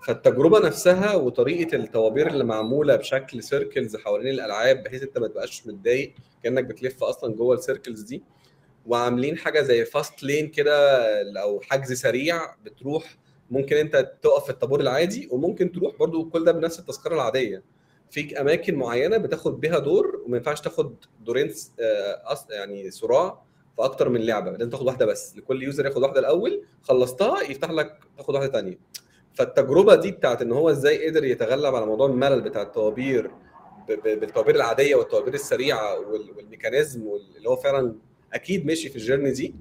[0.07, 6.13] فالتجربة نفسها وطريقة الطوابير اللي معمولة بشكل circles حوالين الألعاب بحيث أنت ما تبقاش متضايق
[6.43, 8.23] كأنك بتلف أصلا جوه ال circles دي.
[8.87, 13.17] وعاملين حاجة زي fast lane كده أو حجز سريع بتروح
[13.51, 17.63] ممكن أنت تقف في الطابور العادي وممكن تروح برضو كل ده بنفس التذكرة العادية.
[18.11, 23.43] في أماكن معينة بتاخد بيها دور وما ينفعش تاخد دورين آه، يعني صراع.
[23.79, 27.71] في أكتر من لعبة لازم تاخد واحدة بس لكل user ياخد واحدة الأول خلصتها يفتح
[27.71, 28.79] لك تاخد واحدة ثانية
[29.35, 33.31] فالتجربة دي بتاعت إن هو إزاي قدر يتغلب على موضوع الملل بتاع الطوابير
[34.05, 37.95] بالطوابير العادية والطوابير السريعة وال- والميكانيزم وال- اللي هو فعلا
[38.33, 39.55] أكيد مشي في الجيرني دي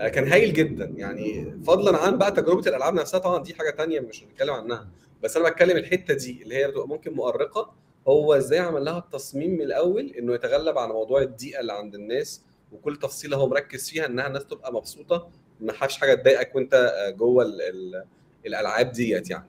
[0.00, 0.92] آه، كان هايل جدا.
[0.96, 4.88] يعني فضلا عن بقى تجربة الألعاب نفسها طبعا دي حاجة تانية مش هنتكلم عنها.
[5.22, 7.72] بس أنا بتكلم الحتة دي اللي هي بتبقى ممكن مؤرقة
[8.08, 12.42] هو إزاي عمل لها التصميم من الأول إنه يتغلب على موضوع الضيقه اللي عند الناس
[12.72, 15.28] وكل تفصيلة هو مركز فيها إنها الناس تبقى مبسوطة
[15.60, 18.04] ما فيهاش حاجة تضايقك وأنت آه، جوه ال ال
[18.46, 19.46] الألعاب ديت يعني.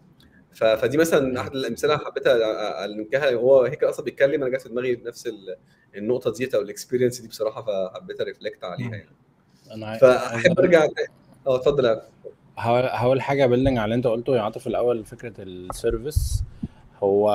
[0.54, 5.02] فدي مثلا أحد الأمثلة اللي حبيت انكها هو هيكل أصلا بيتكلم أنا جت في دماغي
[5.06, 5.56] نفس ال-
[5.96, 9.10] النقطة ديت أو ال experience دي بصراحة فحبيت a reflect عليها يعني.
[9.72, 10.88] أنا فأحب أرجع
[11.48, 12.02] آه اتفضل
[12.58, 16.44] هقول هقول حاجة building على اللي أنت قلته يا عاطف في الأول فكرة ال service
[17.04, 17.32] هو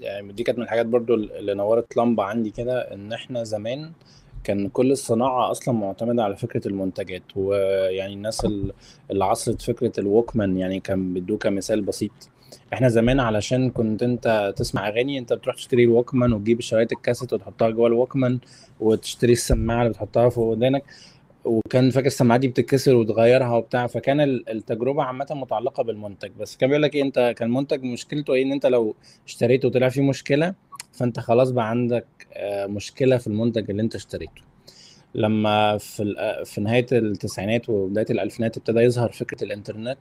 [0.00, 3.92] يعني دي كانت من الحاجات برضو اللي نورت لمبة عندي كده إن إحنا زمان
[4.44, 8.72] كان كل الصناعة أصلا معتمدة على فكرة المنتجات ويعني الناس ال-
[9.10, 12.10] اللي عصرت فكرة الووكمان يعني كان بيدوه كمثال بسيط.
[12.72, 17.70] إحنا زمان علشان كنت أنت تسمع أغاني أنت بتروح تشتري الووكمان وتجيب شرايط الكاسيت وتحطها
[17.70, 18.38] جوه الووكمان
[18.80, 20.84] وتشتري السماعة اللي بتحطها فوق ودانك.
[21.44, 26.30] وكان فاكر السماعات دي بتتكسر وتغيرها وبتاع فكان ال- التجربة عامة متعلقة بالمنتج.
[26.40, 28.94] بس كان بيقول لك إيه أنت كان المنتج مشكلته إيه إن أنت لو
[29.26, 30.54] اشتريته وطلع فيه مشكلة
[30.94, 34.42] فانت خلاص بقى عندك آه، مشكلة في المنتج اللي انت اشتريته.
[35.14, 39.98] لما في في نهاية التسعينات وبداية الألفينات ابتدى يظهر فكرة الإنترنت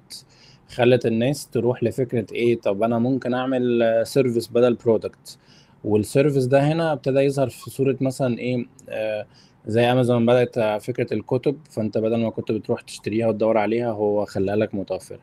[0.70, 5.38] خلت الناس تروح لفكرة إيه طب أنا ممكن أعمل service بدل product
[5.84, 9.26] وال service ده هنا ابتدى يظهر في صورة مثلا إيه آه
[9.68, 14.56] زي امازون بدأت فكرة الكتب فأنت بدل ما كنت بتروح تشتريها وتدور عليها هو خلاها
[14.56, 15.20] لك متوفر.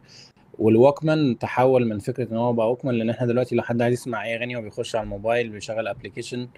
[0.61, 4.25] والوكمان تحول من فكرة إن هو بقى وكمان لإن إحنا دلوقتي لو حد عايز يسمع
[4.25, 6.49] أي أغاني وبيخش على الموبايل بيشغل application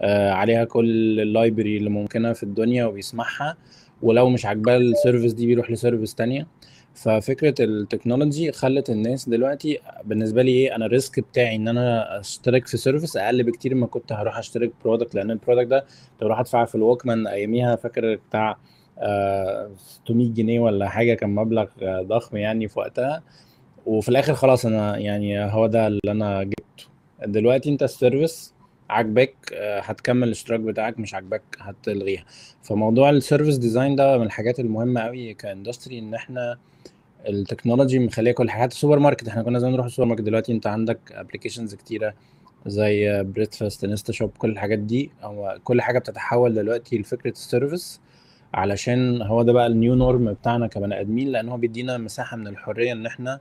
[0.00, 3.56] آه عليها كل ال library اللي ممكنة في الدنيا وبيسمعها
[4.02, 6.46] ولو مش عاجباه ال service دي بيروح ل service تانية.
[6.94, 12.20] ففكرة ال technology خلت الناس دلوقتي بالنسبة لي إيه أنا ال risk بتاعي إن أنا
[12.20, 15.84] أشترك في service أقل بكتير ما كنت هروح أشترك product لأن ال product ده
[16.22, 18.56] لو راح أدفع في الوكمان أياميها فاكر بتاع
[18.98, 19.70] آه
[20.04, 23.22] 600 جنيه ولا حاجة كان مبلغ ضخم يعني في وقتها.
[23.86, 26.84] وفي الآخر خلاص أنا يعني هو ده اللي أنا جبته.
[27.26, 28.54] دلوقتي أنت ال service
[28.90, 29.34] عاجباك
[29.82, 32.24] هتكمل الاشتراك بتاعك مش عاجباك هتلغيها.
[32.62, 36.58] فموضوع ال service design ده من الحاجات المهمة قوي ك industry إن إحنا
[37.28, 40.66] ال technology مخلية كل حاجات السوبر ماركت إحنا كنا زمان نروح السوبر ماركت دلوقتي أنت
[40.66, 42.14] عندك applications كتيرة
[42.66, 45.10] زي بريدفاست انستا شوب كل الحاجات دي.
[45.24, 48.00] أو كل حاجة بتتحول دلوقتي لفكرة ال service
[48.54, 52.46] علشان هو ده بقى ال new norm بتاعنا كبني آدمين لأن هو بيدينا مساحة من
[52.46, 53.40] الحرية إن إحنا آه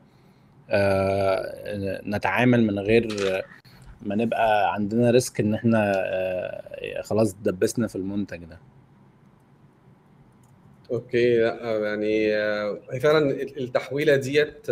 [2.10, 3.08] نتعامل من غير
[4.02, 8.60] ما نبقى عندنا risk إن إحنا آه خلاص دبسنا في المنتج ده.
[10.92, 12.36] okay لأ يعني
[12.92, 14.68] هي فعلا التحويلة ديت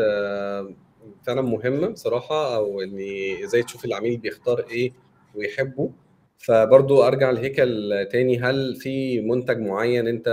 [1.23, 4.91] فعلا مهمة بصراحة أو إني إزاي تشوف العميل بيختار إيه
[5.36, 5.91] ويحبه.
[6.38, 10.27] فبرضو أرجع لهيكل تاني هل في منتج معين أنت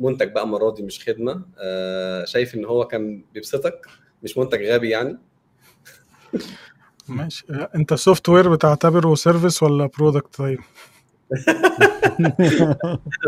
[0.00, 1.44] منتج بقى المرة دي مش خدمة؟
[2.24, 3.86] شايف إن هو كان بيبسطك؟
[4.22, 5.18] مش منتج غبي يعني.
[7.08, 7.46] ماشي.
[7.74, 10.60] انت ال software بتعتبره service ولا product طيب.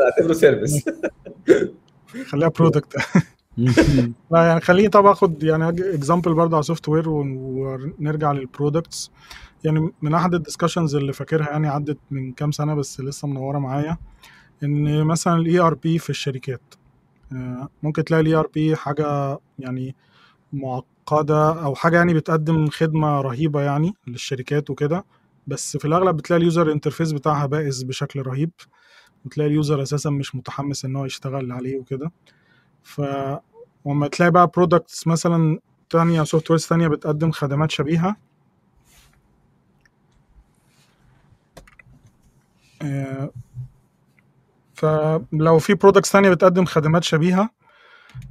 [0.04, 0.84] اعتبره service
[2.26, 2.96] خليها product
[4.30, 9.10] لا يعني خليني طب آخد يعني example برضه على software ونرجع لل products
[9.64, 13.59] يعني من أحد ال discussions اللي فاكرها يعني عدت من كام سنة بس لسه منورة
[13.59, 13.96] معايا
[14.62, 16.74] إن مثلا ال ERP في الشركات.
[17.83, 19.94] ممكن تلاقي ال ERP حاجة يعني
[20.54, 25.04] معقدة أو حاجة يعني بتقدم خدمة رهيبة يعني للشركات وكده.
[25.46, 28.50] بس في الأغلب بتلاقي ال user interface بتاعها بائس بشكل رهيب
[29.24, 32.12] وتلاقي ال user أساسا مش متحمس إن هو يشتغل عليه وكده.
[32.82, 33.02] ف
[33.84, 35.58] وما تلاقي بقى products مثلا
[35.90, 38.16] تانية softwares تانية بتقدم خدمات شبيهة.
[44.74, 47.50] فلو في products تانية بتقدم خدمات شبيهة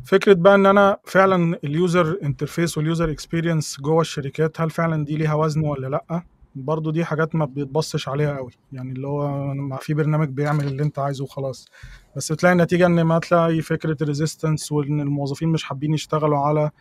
[0.05, 5.05] فكرة بقى إن أنا فعلا ال user interface وال user experience جوه الشركات هل فعلا
[5.05, 6.23] دي ليها وزن ولا لأ؟
[6.55, 10.83] برضو دي حاجات ما بيتبصش عليها قوي يعني اللي هو ما في برنامج بيعمل اللي
[10.83, 11.67] أنت عايزه وخلاص.
[12.15, 16.71] بس بتلاقي النتيجة إن ما تلاقي فكرة resistance وإن الموظفين مش حابين يشتغلوا على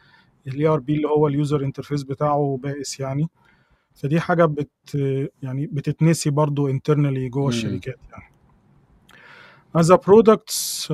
[0.47, 3.29] ال ERP اللي هو ال user interface بتاعه بائس يعني.
[3.95, 4.71] فدي حاجة بت
[5.43, 8.33] يعني بتتنسي برضو internally جوه الشركات يعني.
[9.77, 10.93] as products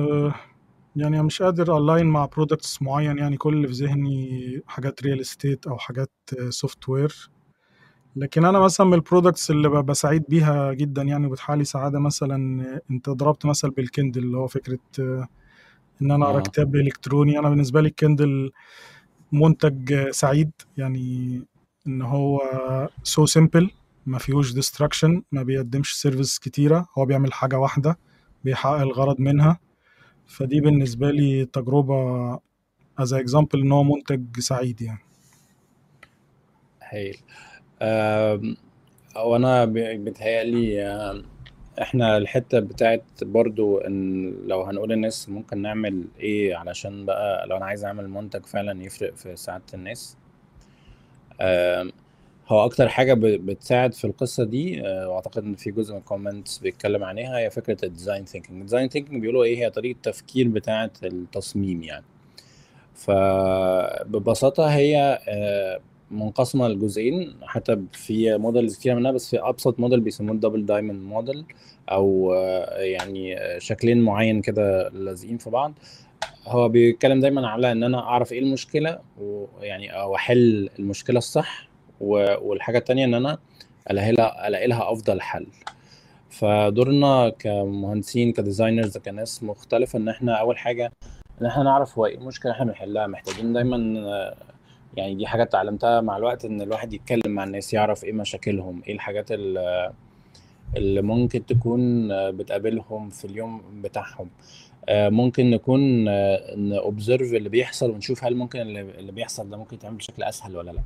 [1.01, 5.21] يعني مش قادر أ align مع products معين يعني كل اللي في ذهني حاجات real
[5.21, 6.11] estate أو حاجات
[6.49, 7.29] software
[8.15, 12.63] لكن أنا مثلا من ال products اللي ببقى سعيد بيها جدا يعني وبتحالي سعادة مثلا
[12.91, 14.79] أنت ضربت مثل بال Kindle اللي هو فكرة
[16.01, 17.39] إن أنا أقرأ كتاب إلكتروني.
[17.39, 18.51] أنا بالنسبة لي ال Kindle
[19.31, 21.41] منتج سعيد يعني
[21.87, 22.39] إن هو
[23.03, 23.71] so simple
[24.05, 26.87] ما فيهوش distraction ما بيقدمش service كتيرة.
[26.97, 27.97] هو بيعمل حاجة واحدة
[28.43, 29.59] بيحقق الغرض منها.
[30.29, 32.39] فدي بالنسبة لي تجربة
[32.99, 34.99] as example إن هو منتج سعيد يعني.
[36.83, 37.17] هايل
[39.15, 41.23] وأنا بيتهيألي
[41.81, 47.65] إحنا الحتة بتاعت برضو إن لو هنقول الناس ممكن نعمل إيه علشان بقى لو أنا
[47.65, 50.17] عايز أعمل منتج فعلا يفرق في سعادة الناس.
[52.49, 57.03] هو أكتر حاجة بتساعد في القصة دي وأعتقد إن في جزء من ال comments بيتكلم
[57.03, 60.91] عليها هي فكرة ال design thinking ال design thinking بيقولوا إيه؟ هي طريقة تفكير بتاعة
[61.03, 62.05] التصميم يعني.
[62.95, 65.19] فببساطه هي
[66.11, 71.01] منقسمة لجزئين حتى في models كتير منها بس في أبسط موديل بيسموه ال double diamond
[71.03, 71.45] model
[71.91, 72.33] أو
[72.77, 75.73] يعني شكلين معين كده لازقين في بعض.
[76.47, 81.68] هو بيتكلم دايما على إن أنا أعرف إيه المشكلة ويعني أو أحل المشكلة الصح
[82.01, 83.37] والحاجة التانية إن أنا
[83.91, 85.47] ألاقي لها ألاقي لها أفضل حل.
[86.29, 90.91] فدورنا كمهندسين كديزاينرز كناس مختلفة إن إحنا أول حاجة
[91.41, 93.07] إن إحنا نعرف هو إيه المشكلة إحنا بنحلها.
[93.07, 93.77] محتاجين دايما
[94.97, 98.93] يعني دي حاجة اتعلمتها مع الوقت إن الواحد يتكلم مع الناس يعرف إيه مشاكلهم إيه
[98.93, 99.91] الحاجات اللي
[100.77, 104.29] اللي ممكن تكون آه، بتقابلهم في اليوم بتاعهم.
[104.89, 106.05] آه، ممكن نكون
[106.69, 110.81] نوبزرف اللي بيحصل ونشوف هل ممكن اللي بيحصل ده ممكن يتعمل بشكل أسهل ولا لأ.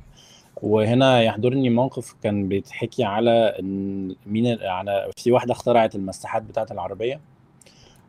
[0.62, 7.20] وهنا يحضرني موقف كان بيتحكي على إن مين على في واحدة اخترعت المساحات بتاعة العربية.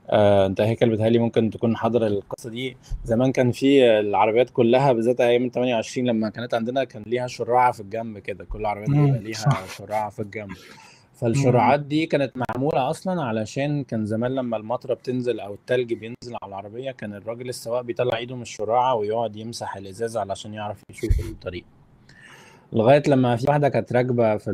[0.10, 2.78] آه، أنت هيكل بتهيألي ممكن تكون حاضر القصة دي.
[3.04, 7.80] زمان كان في العربيات كلها بالذات أيام 28 لما كانت عندنا كان ليها شراعة في
[7.80, 8.46] الجنب كده.
[8.46, 9.66] كل عربية بيبقى ليها.
[9.78, 10.52] شراعة في الجنب.
[11.14, 16.50] فالشراعات دي كانت معمولة أصلا علشان كان زمان لما المطرة بتنزل أو التلج بينزل على
[16.50, 21.64] العربية كان الراجل السواق بيطلع إيده من الشراعة ويقعد يمسح الإزاز علشان يعرف يشوف الطريق.
[22.74, 24.52] لغاية لما في واحدة كانت راكبة في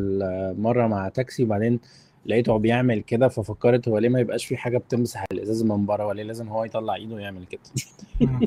[0.58, 1.80] مرة مع تاكسي وبعدين
[2.26, 6.24] لقيته بيعمل كده ففكرت هو ليه ما يبقاش في حاجة بتمسح الإزاز من بره وليه
[6.24, 7.62] لازم هو يطلع إيده ويعمل كده.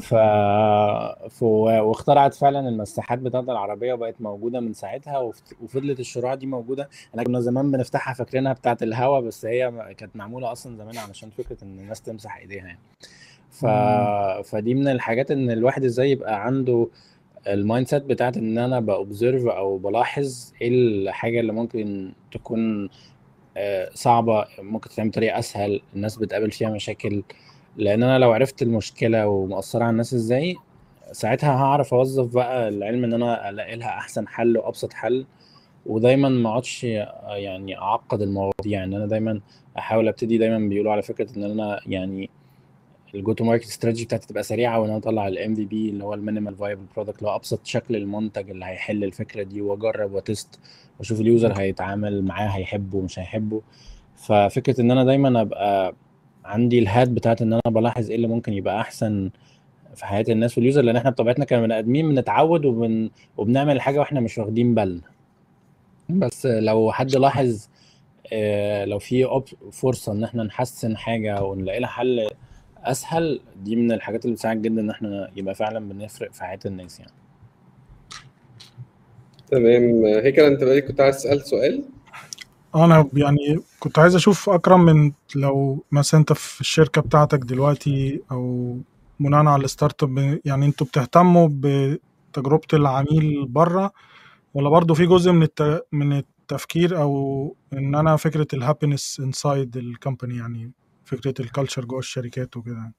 [0.00, 0.14] ف...
[1.28, 1.42] ف...
[1.42, 5.18] واخترعت فعلا المساحات بتاعت العربية وبقت موجودة من ساعتها.
[5.62, 10.52] وفضلت الشراع دي موجودة إحنا كنا زمان بنفتحها فاكرينها بتاعت الهوا بس هي كانت معمولة
[10.52, 12.78] أصلا زمان علشان فكرة إن الناس تمسح إيديها يعني
[13.50, 13.66] ف...
[14.48, 16.88] فدي من الحاجات إن الواحد إزاي يبقى عنده
[17.48, 22.88] ال mindset بتاعت إن أنا با observe أو بلاحظ إيه الحاجة اللي ممكن تكون
[23.56, 27.22] آه، صعبة ممكن تتعمل بطريقة أسهل الناس بتقابل فيها مشاكل.
[27.76, 30.56] لأن أنا لو عرفت المشكلة ومأثرة على الناس إزاي
[31.12, 35.26] ساعتها هعرف أوظف بقى العلم إن أنا ألاقي لها أحسن حل وأبسط حل.
[35.86, 38.52] ودايما ما أقعدش يعني أعقد المواضيع.
[38.66, 39.40] يعني أنا دايما
[39.78, 42.30] أحاول أبتدي دايما بيقولوا على فكرة إن أنا يعني
[43.14, 46.14] ال go to market strategy بتاعتي تبقى سريعة وإن أنا أطلع ال MVP اللي هو
[46.14, 50.28] ال minimal viable product اللي هو أبسط شكل المنتج اللي هيحل الفكرة دي وأجرب وأ
[50.28, 50.60] test
[50.98, 53.62] وأشوف ال user هيتعامل معاه هيحبه مش هيحبه.
[54.16, 55.94] ففكرة إن أنا دايما أبقى
[56.44, 59.30] عندي ال hat بتاعت إن أنا بلاحظ إيه اللي ممكن يبقى أحسن
[59.94, 63.10] في حياة الناس وال user لأن إحنا بطبيعتنا كبني ادمين بنتعود وبن...
[63.36, 65.00] وبنعمل حاجة وإحنا مش واخدين بالنا.
[66.08, 67.68] بس لو حد لاحظ
[68.32, 72.28] آه، لو في فرصة إن إحنا نحسن حاجة ونلاقي لها حل
[72.84, 77.00] أسهل دي من الحاجات اللي بتساعد جدا إن إحنا يبقى فعلا بنفرق في حياة الناس
[77.00, 77.12] يعني.
[79.50, 80.04] تمام.
[80.04, 81.84] هيكل أنت بقى كنت عايز تسأل سؤال؟
[82.74, 88.76] أنا يعني كنت عايز أشوف أكرم من لو مثلا أنت في الشركة بتاعتك دلوقتي أو
[89.20, 93.92] بناء على الستارت أب يعني أنتوا بتهتموا بتجربة العميل بره
[94.54, 95.84] ولا برضو في جزء من الت...
[95.92, 100.72] من التفكير أو إن أنا فكرة ال happiness inside ال company يعني
[101.04, 102.92] فكرة ال culture جوه الشركات وكده.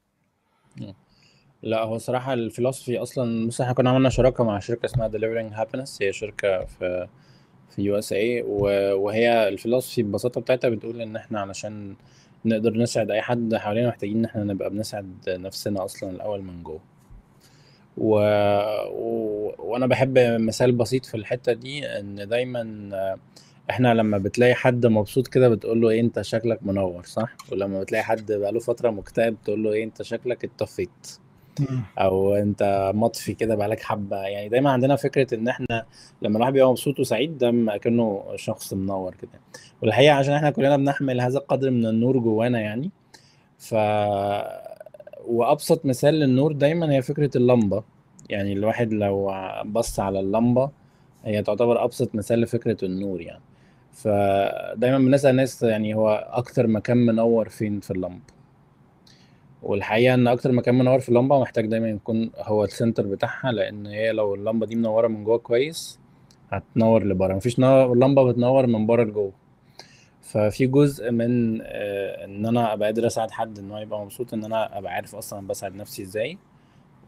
[1.64, 5.56] لا هو صراحة ال philosophy أصلا بص إحنا كنا عملنا شراكة مع شركة اسمها Delivering
[5.58, 7.08] Happiness هي شركة في
[7.76, 8.42] في USA
[8.94, 11.96] وهي ال philosophy ببساطة بتاعتها بتقول إن إحنا علشان
[12.46, 16.80] نقدر نسعد أي حد حوالينا محتاجين إن إحنا نبقى بنسعد نفسنا أصلا الأول من جوه.
[17.98, 18.20] و...
[18.90, 19.56] و...
[19.60, 22.62] وأنا بحب مثال بسيط في الحتة دي إن دايما
[23.70, 28.04] إحنا لما بتلاقي حد مبسوط كده بتقول له إيه انت شكلك منور صح؟ ولما بتلاقي
[28.04, 31.08] حد بقاله فترة مكتئب تقول له إيه انت شكلك اتطفيت.
[31.98, 34.18] أو انت مطفي كده بقالك حبة.
[34.18, 35.86] يعني دايما عندنا فكرة إن إحنا
[36.22, 39.32] لما الواحد بيبقى مبسوط وسعيد ده كأنه شخص منور كده.
[39.82, 42.92] والحقيقة عشان إحنا كلنا بنحمل هذا القدر من النور جوانا يعني.
[43.58, 43.76] ف
[45.26, 47.84] وأبسط مثال للنور دايما هي فكرة اللمبة.
[48.30, 49.34] يعني الواحد لو
[49.66, 50.72] بص على اللمبة
[51.26, 53.42] هي تعتبر أبسط مثال لفكرة النور يعني.
[53.96, 58.36] فدايما بنسأل الناس يعني هو أكتر مكان منور فين في اللمبة؟
[59.64, 64.12] والحقيقة إن أكتر مكان منور في اللمبة محتاج دايما يكون هو السنتر بتاعها لأن هي
[64.12, 66.00] لو اللمبة دي منورة من جوه كويس
[66.52, 67.34] هتنور لبره.
[67.34, 69.32] مفيش لمبه بتنور من بره لجوه.
[70.22, 74.44] ففي جزء من آه، إن أنا أبقى قادر أساعد حد إن هو يبقى مبسوط إن
[74.46, 76.38] أنا أبقى عارف أصلا بساعد نفسي إزاي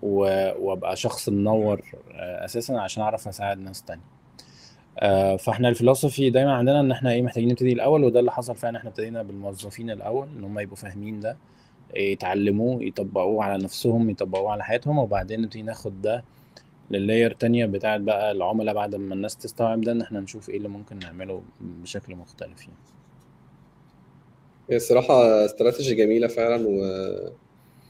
[0.02, 4.17] وأبقى شخص منور آه، أساسا عشان أعرف أساعد ناس تانية.
[5.40, 8.90] فاحنا الفلسفي دايما عندنا إن إحنا إيه محتاجين نبتدي الأول وده اللي حصل فعلا إحنا
[8.90, 11.38] ابتدينا بالموظفين الأول إن هم يبقوا فاهمين ده
[11.96, 16.24] يتعلموه يطبقوه على نفسهم يطبقوه على حياتهم وبعدين نبتدي ناخد ده
[16.92, 20.68] لللاير تانية بتاعت بقى العملاء بعد ما الناس تستوعب ده إن إحنا نشوف إيه اللي
[20.70, 22.74] ممكن نعمله بشكل مختلف يعني.
[24.70, 26.82] هي الصراحة استراتيجي جميلة فعلا و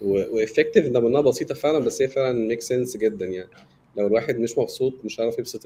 [0.01, 3.49] و effective انها بسيطة فعلا بس هي فعلا make sense جدا يعني.
[3.97, 5.65] لو الواحد مش مبسوط مش هيعرف يبسط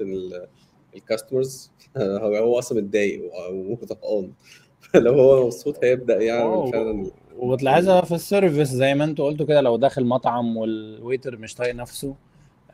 [0.96, 4.32] ال customers هو هو أصلا متضايق وطهقان
[4.80, 9.46] فلو هو مبسوط هيبدأ يعمل آه فعلا وتلاحظها في ال service زي ما أنتوا قلتوا
[9.46, 12.14] كده لو داخل مطعم وال waiter مش طايق نفسه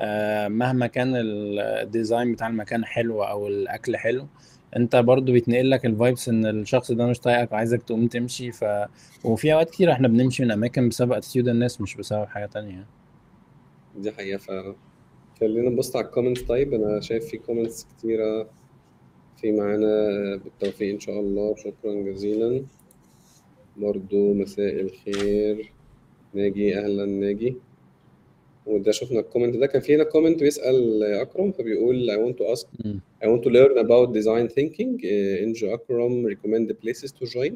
[0.01, 4.27] آه، مهما كان ال design بتاع المكان حلو أو الأكل حلو
[4.77, 8.53] انت برضو بيتنقل لك ال vibes إن الشخص ده مش طايقك وعايزك تقوم تمشي.
[8.53, 8.64] ف
[9.25, 12.87] وفي أوقات كتير إحنا بنمشي من أماكن بسبب attitude الناس مش بسبب حاجة تانية.
[13.97, 14.75] دي حقيقة فعلا.
[15.41, 18.51] خلينا نبص على ال comments طيب أنا شايف في comments كتيرة.
[19.41, 21.55] في معانا بالتوفيق إن شاء الله.
[21.57, 22.62] شكرا جزيلا.
[23.76, 25.72] برضو مساء الخير.
[26.34, 27.57] ناجي أهلا ناجي.
[28.66, 29.66] وده شفنا ال comment ده.
[29.66, 32.66] كان في هنا comment بيسأل أكرم فبيقول I want to ask.
[33.22, 35.01] I want to learn about design thinking.
[35.01, 37.53] uh, انجو أكرم recommend places to join.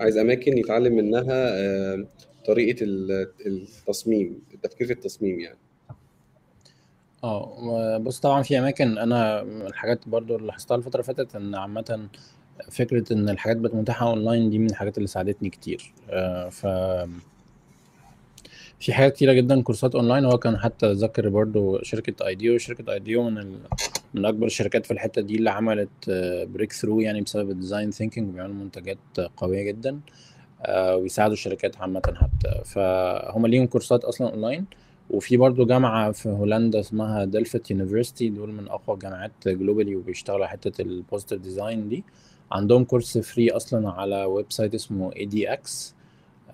[0.00, 1.24] عايز أماكن يتعلم منها
[1.58, 2.06] آه،
[2.46, 5.58] طريقة ال- التصميم التفكير في التصميم يعني.
[7.24, 11.54] آه بص طبعا في أماكن أنا من الحاجات برضو اللي لاحظتها الفترة اللي فاتت إن
[11.54, 12.08] عامة
[12.70, 15.92] فكرة إن الحاجات بقت متاحة أونلاين دي من الحاجات اللي ساعدتني كتير.
[16.10, 16.66] آه، ف
[18.80, 22.58] في حاجات كتيرة جدا كورسات أونلاين هو كان حتى ذكر برضو شركة IDEO.
[22.58, 23.58] شركة IDEO من ال...
[24.14, 26.10] من أكبر الشركات في الحتة دي اللي عملت
[26.54, 28.98] breakthrough يعني بسبب ال design thinking وبيعملوا منتجات
[29.36, 30.00] قوية جدا
[30.62, 32.64] آه، ويساعدوا الشركات عامة حتى.
[32.64, 34.64] فهم ليهم كورسات أصلا أونلاين.
[35.10, 40.48] وفي برضو جامعة في هولندا اسمها Delft University دول من أقوى الجامعات globally وبيشتغلوا على
[40.52, 42.04] حتة ال positive design دي.
[42.52, 45.70] عندهم course free أصلا على website اسمه edX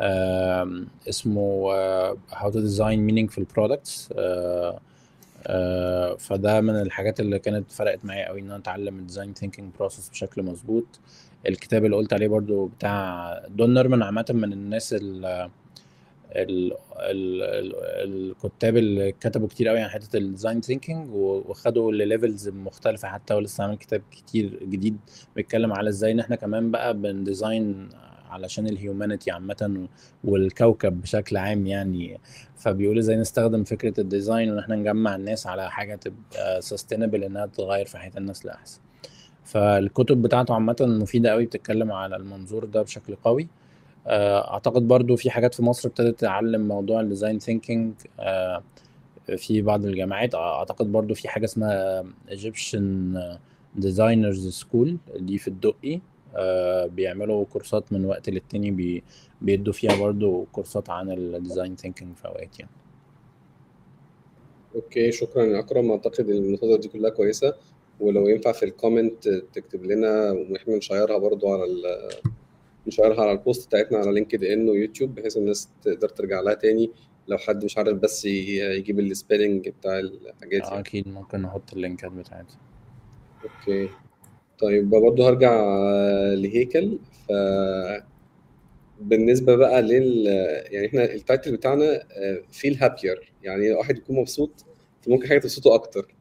[0.01, 4.81] آم، اسمه آه، How to Design Meaningful Products آه،
[5.47, 9.73] آه، فده من الحاجات اللي كانت فرقت معايا قوي إن أنا أتعلم ال design thinking
[9.79, 10.85] process بشكل مظبوط.
[11.47, 15.51] الكتاب اللي قلت عليه برضو بتاع دون نورمان عامة من الناس ال
[16.37, 17.75] ال ال ال
[18.45, 23.35] الكتاب اللي كتبوا كتير قوي عن حتة ال design thinking وخدوا ل levels مختلفة حتى
[23.35, 24.97] ولسه عامل كتاب كتير جديد
[25.37, 27.89] بيتكلم على إزاي إن إحنا كمان بقى بن design
[28.31, 29.89] علشان ال humanity عامة
[30.25, 32.21] والكوكب بشكل عام يعني.
[32.57, 37.47] فبيقول إزاي نستخدم فكرة ال design وإن إحنا نجمع الناس على حاجة تبقى sustainable إنها
[37.47, 38.81] تغير في حياة الناس لأحسن
[39.45, 43.49] فالكتب بتاعته عامة مفيدة قوي بتتكلم على المنظور ده بشكل قوي.
[44.09, 47.93] أعتقد برضو في حاجات في مصر ابتدت تعلم موضوع ال design thinking
[49.37, 50.35] في بعض الجامعات.
[50.35, 53.17] أعتقد برضو في حاجة اسمها Egyptian
[53.81, 54.89] Designers School
[55.19, 56.01] دي في الدقي
[56.37, 59.03] آه، بيعملوا كورسات من وقت للتاني بي
[59.43, 62.71] بيدوا فيها برضو كورسات عن ال design thinking في أوقات يعني.
[64.75, 65.91] okay شكرا يا أكرم.
[65.91, 67.55] أعتقد المنتدى دي كلها كويسة
[68.01, 71.65] ولو ينفع في ال comment تكتب لنا وإحنا ن share ها برضو على
[72.87, 76.41] ن share ها على ال post بتاعتنا على لينكد ان ويوتيوب بحيث الناس تقدر ترجع
[76.41, 76.91] لها تاني
[77.29, 81.73] لو حد مش عارف بس يجيب ال spelling بتاع الحاجات آه، يعني أكيد ممكن نحط
[81.73, 82.59] اللينكات بتاعتها
[83.45, 83.89] okay.
[84.59, 85.65] طيب برضه هرجع
[86.35, 86.99] لهيكل.
[87.29, 87.33] ف
[89.01, 90.27] بالنسبة بقى لل
[90.71, 92.03] يعني إحنا ال title بتاعنا
[92.53, 94.51] feel happier يعني واحد يكون مبسوط
[95.03, 96.15] فممكن حاجة تبسطه أكتر.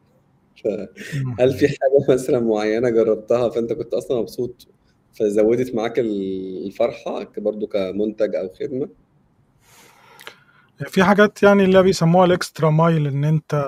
[0.63, 4.68] فهل في حاجة مثلا معينة جربتها فأنت كنت أصلا مبسوط
[5.16, 8.89] فزودت معاك الفرحة برضه كمنتج أو خدمة؟
[10.88, 13.68] في حاجات يعني اللي بيسموها ال extra mile إن أنت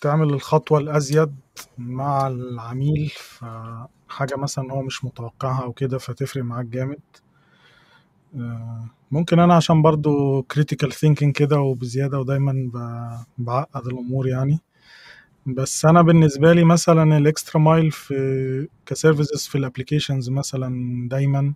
[0.00, 1.34] تعمل الخطوة الأزيد
[1.78, 7.00] مع العميل فحاجة مثلا هو مش متوقعها أو كده فتفرق معاك جامد.
[8.36, 12.70] آه، ممكن أنا عشان برضو critical thinking كده وبزيادة ودايما
[13.38, 14.60] بعقد الأمور يعني.
[15.46, 21.08] بس أنا بالنسبة لي مثلا ال extra mile في ك services في ال applications مثلا
[21.08, 21.54] دايما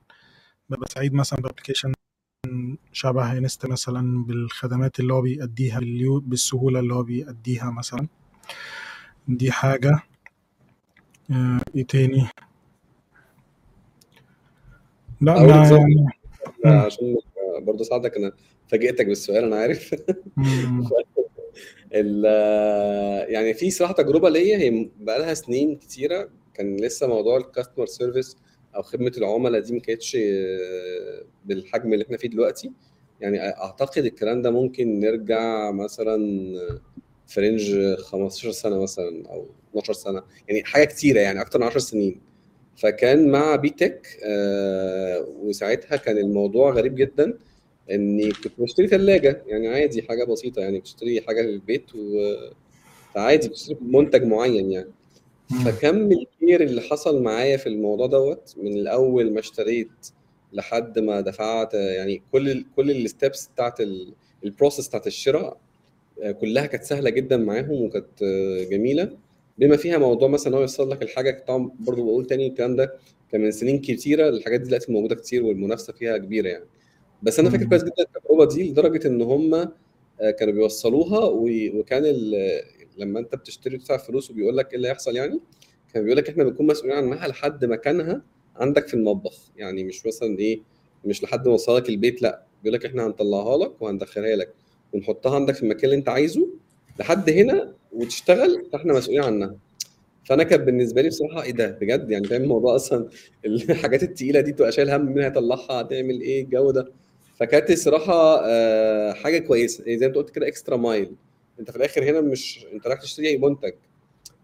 [0.71, 1.93] ببقى سعيد مثلا ب application
[2.93, 5.81] شبه انستا مثلا بالخدمات اللي هو بيأديها
[6.23, 8.07] بالسهولة اللي هو بيأديها مثلا.
[9.29, 10.01] دي حاجة.
[11.31, 12.27] آه، إيه تاني؟
[15.21, 15.69] لا ما
[16.65, 16.79] يعني.
[16.79, 17.17] عشان
[17.61, 18.33] برضه اساعدك أنا
[18.69, 19.95] فاجئتك بالسؤال أنا عارف.
[23.29, 28.37] يعني في صراحة تجربة ليا هي بقى لها سنين كتيرة كان لسه موضوع الكاستمر سيرفيس
[28.77, 30.17] أو خدمة العملاء دي ما كانتش
[31.45, 32.73] بالحجم اللي إحنا فيه دلوقتي.
[33.21, 36.19] يعني أعتقد الكلام ده ممكن نرجع مثلا
[37.27, 41.79] في range 15 سنة مثلا أو 12 سنة يعني حاجة كتيرة يعني أكتر من 10
[41.79, 42.21] سنين.
[42.77, 47.39] فكان مع بي تك آه، وساعتها كان الموضوع غريب جدا.
[47.91, 52.35] إني كنت بشتري ثلاجه يعني عادي حاجة بسيطة يعني بشتري حاجة للبيت و
[53.15, 54.89] فعادي بشتري منتج معين يعني.
[55.65, 59.89] فكم ال care اللي حصل معايا في الموضوع دوت من الأول ما اشتريت
[60.53, 64.13] لحد ما دفعت يعني كل ال كل الستبس بتاعت ال-
[64.45, 65.57] البروسيس بتاعت الشراء
[66.23, 69.11] آه، كلها كانت سهلة جدا معاهم وكانت آه، جميلة.
[69.59, 72.95] بما فيها موضوع مثلا هو يوصل لك الحاجة طبعا برضه بقول تاني الكلام ده
[73.33, 76.65] كان من سنين كتيرة الحاجات دي دلوقتي موجودة كتير والمنافسة فيها كبيرة يعني.
[77.23, 77.65] بس أنا فاكر.
[77.65, 82.05] كويس جدا التجربة دي لدرجة إن هم آه، كانوا بيوصلوها وكان
[82.99, 85.41] لما أنت بتشتري تدفع فلوس وبيقول لك إيه اللي هيحصل يعني
[85.95, 88.23] كان بيقول لك إحنا بنكون مسؤولين عنها لحد مكانها
[88.57, 89.39] عندك في المطبخ.
[89.57, 90.61] يعني مش مثلا إيه
[91.05, 92.43] مش لحد ما اوصلك البيت لأ.
[92.63, 94.55] بيقول لك إحنا هنطلعها لك وهندخلها لك
[94.93, 96.49] ونحطها عندك في المكان اللي أنت عايزه
[97.01, 99.57] لحد هنا وتشتغل فإحنا مسؤولين عنها.
[100.25, 103.09] فأنا كان بالنسبة لي بصراحة إيه ده بجد؟ يعني فاهم الموضوع أصلا
[103.47, 106.93] الحاجات التقيلة دي تبقى شايل هم منها هتطلعها هتعمل إيه؟ الجو ده.
[107.41, 109.85] فكانت الصراحه آه، حاجة كويسة.
[109.85, 111.11] يعني زي ما انت قلت كده اكسترا مايل
[111.61, 113.73] انت في الآخر هنا مش انت رايح تشتري أي منتج.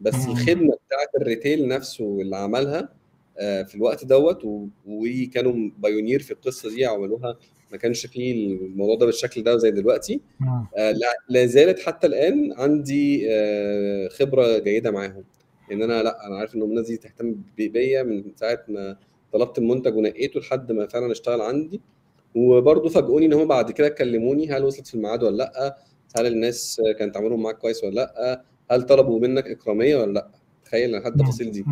[0.01, 0.15] بس.
[0.29, 2.89] الخدمة بتاعت ال retail نفسه اللي عملها
[3.39, 7.39] آه، في الوقت دوت و- وكانوا pioneer في القصة دي عملوها.
[7.73, 10.21] ما كانش فيه الموضوع ده بالشكل ده زي دلوقتي.
[10.77, 10.95] آه،
[11.29, 15.25] لا زالت حتى الآن عندي آه، خبرة جيدة معاهم.
[15.73, 18.97] إن أنا لا أنا عارف إن الناس دي تهتم بيا من ساعة ما
[19.33, 21.81] طلبت المنتج ونقيته لحد ما فعلا اشتغل عندي.
[22.35, 25.77] وبرضه فاجئوني إن هم بعد كده كلموني هل وصلت في الميعاد ولا لأ؟
[26.19, 30.31] هل الناس كانت تعاملهم معاك كويس ولا لأ؟ هل طلبوا منك إكرامية ولا لأ؟
[30.65, 31.65] تخيل لحد التفاصيل دي.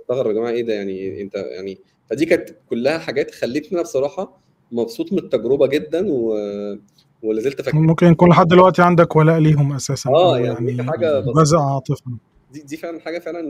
[0.00, 1.78] استغرب يا جماعة إيه ده يعني؟ أنت يعني
[2.10, 4.40] فدي كانت كلها حاجات خلتني أنا بصراحة
[4.72, 6.34] مبسوط من التجربة جدا و...
[7.22, 7.78] ولا زلت فاكر.
[7.78, 10.10] ممكن يكون لحد دلوقتي عندك ولاء ليهم أساسا.
[10.10, 12.10] آه يعني دي يعني حاجة بزع عاطفه
[12.52, 13.42] دي دي فعلا حاجة فعلا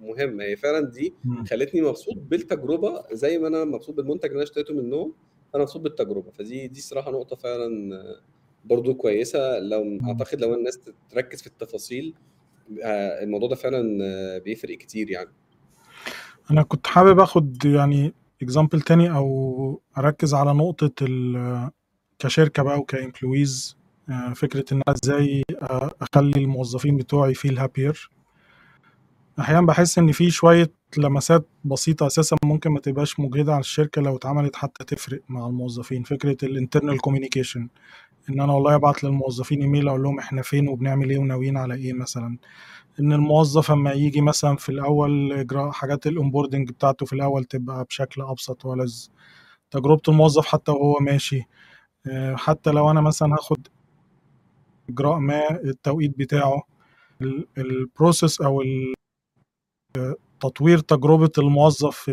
[0.00, 0.44] مهمة.
[0.44, 1.14] هي فعلا دي.
[1.50, 5.12] خلتني مبسوط بالتجربة زي ما أنا مبسوط بالمنتج اللي أنا اشتريته منهم.
[5.54, 6.30] أنا مبسوط بالتجربة.
[6.30, 7.68] فدي دي صراحة نقطة فعلا
[8.64, 9.58] برضو كويسة.
[9.58, 9.98] لو.
[10.08, 10.80] أعتقد لو الناس
[11.10, 12.14] تركز في التفاصيل
[12.84, 15.30] آه، الموضوع ده فعلا آه، بيفرق كتير يعني.
[16.50, 18.12] أنا كنت حابب آخد يعني
[18.42, 21.70] example تاني أو أركز على نقطة ال-
[22.18, 23.76] كشركة بقى وك employees
[24.34, 28.10] فكرة إن أنا إزاي آه، أخلي الموظفين بتوعي feel happier
[29.40, 34.16] أحيانا بحس إن في شوية لمسات بسيطة أساسا ممكن ما تبقاش مجهدة على الشركة لو
[34.16, 36.02] اتعملت حتى تفرق مع الموظفين.
[36.02, 37.68] فكرة ال internal communication
[38.30, 41.92] إن أنا والله أبعت للموظفين ايميل أقول لهم إحنا فين وبنعمل إيه وناويين على إيه
[41.92, 42.36] مثلا.
[43.00, 47.84] إن الموظف أما يجي مثلا في الأول إجراء حاجات ال onboarding بتاعته في الأول تبقى
[47.84, 49.06] بشكل أبسط ولذ
[49.70, 51.42] تجربة الموظف حتى وهو ماشي
[52.06, 53.68] آه، حتى لو أنا مثلا هاخد
[54.90, 56.62] إجراء ما التوقيت بتاعه
[57.22, 58.62] ال- process أو
[60.40, 62.10] تطوير تجربة الموظف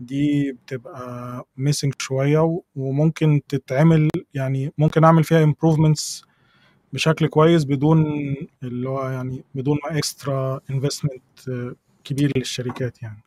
[0.00, 6.24] دي بتبقى missing شوية و- وممكن تتعمل يعني ممكن أعمل فيها improvements
[6.92, 8.04] بشكل كويس بدون
[8.62, 11.22] اللي هو يعني بدون ما extra investment
[12.04, 13.22] كبير للشركات يعني.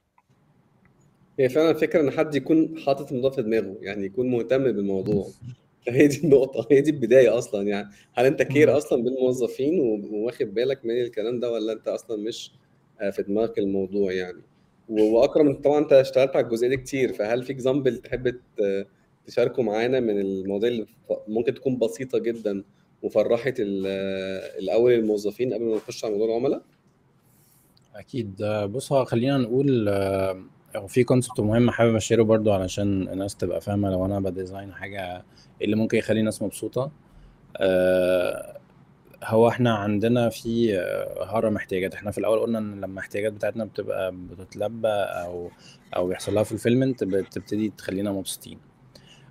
[1.40, 5.28] هي فعلا الفكرة إن حد يكون حاطط الموضوع في دماغه يعني يكون مهتم بالموضوع.
[5.88, 7.90] هي دي النقطة هي دي البداية أصلا يعني.
[8.14, 8.78] هل أنت care.
[8.78, 12.52] أصلا بالموظفين وواخد بالك من الكلام ده ولا أنت أصلا مش
[13.12, 14.42] في دماغك الموضوع يعني.
[14.90, 18.36] وأكرم انت طبعا أنت اشتغلت على الجزئية دي كتير فهل في example تحب
[19.26, 20.86] تشاركه معانا من المواضيع اللي
[21.28, 22.64] ممكن تكون بسيطة جدا
[23.04, 23.88] وفرحت ال-
[24.64, 26.62] الأول الموظفين قبل ما نخش على موضوع العملاء؟
[27.96, 28.42] أكيد.
[28.42, 30.44] آه، بص خلينا نقول آه،
[30.88, 34.27] في concept مهم حابب أ share ه برضو علشان الناس تبقى فاهمة لو أنا ب
[34.27, 36.92] design حاجة إيه اللي ممكن يخلي الناس مبسوطة.
[37.58, 38.55] آه،
[39.24, 43.66] هو إحنا عندنا في آه، هرم احتياجات إحنا في الأول قلنا إن لما الاحتياجات بتاعتنا
[43.66, 45.50] بتبقى بتتلبى أو
[45.96, 48.60] أو بيحصل لها fulfillment بتبتدي تخلينا مبسوطين.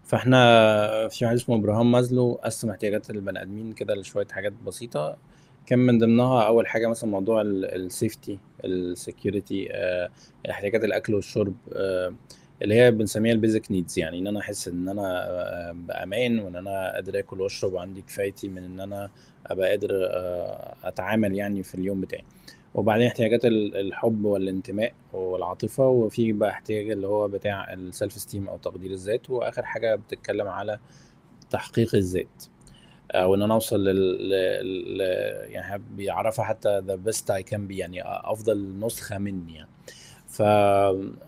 [0.04, 5.16] فاحنا في واحد اسمه إبراهام مازلو قسم احتياجات البني آدمين كده لشوية حاجات بسيطة.
[5.66, 9.68] كان من ضمنها أول حاجة مثلا موضوع ال safety ال security
[10.50, 12.14] احتياجات الأكل والشرب آه،
[12.62, 16.56] اللي هي بنسميها ال basic needs يعني إن أنا أحس إن أنا آه، بامان وإن
[16.56, 19.10] أنا قادر آكل وأشرب وعندي كفايتي من إن أنا
[19.46, 22.24] أبقى قادر آه، أتعامل يعني في اليوم بتاعي.
[22.74, 28.48] وبعدين احتياجات ال- الحب والانتماء والعاطفة وفي بقى احتياج اللي هو بتاع ال self esteem
[28.48, 30.78] أو تقدير الذات وآخر حاجة بتتكلم على
[31.50, 32.44] تحقيق الذات.
[33.10, 35.00] أو ان أنا أوصل لل, لل...
[35.52, 39.68] يعني بيعرفها حتى the best I can be يعني أفضل نسخة مني يعني.
[40.34, 40.42] ف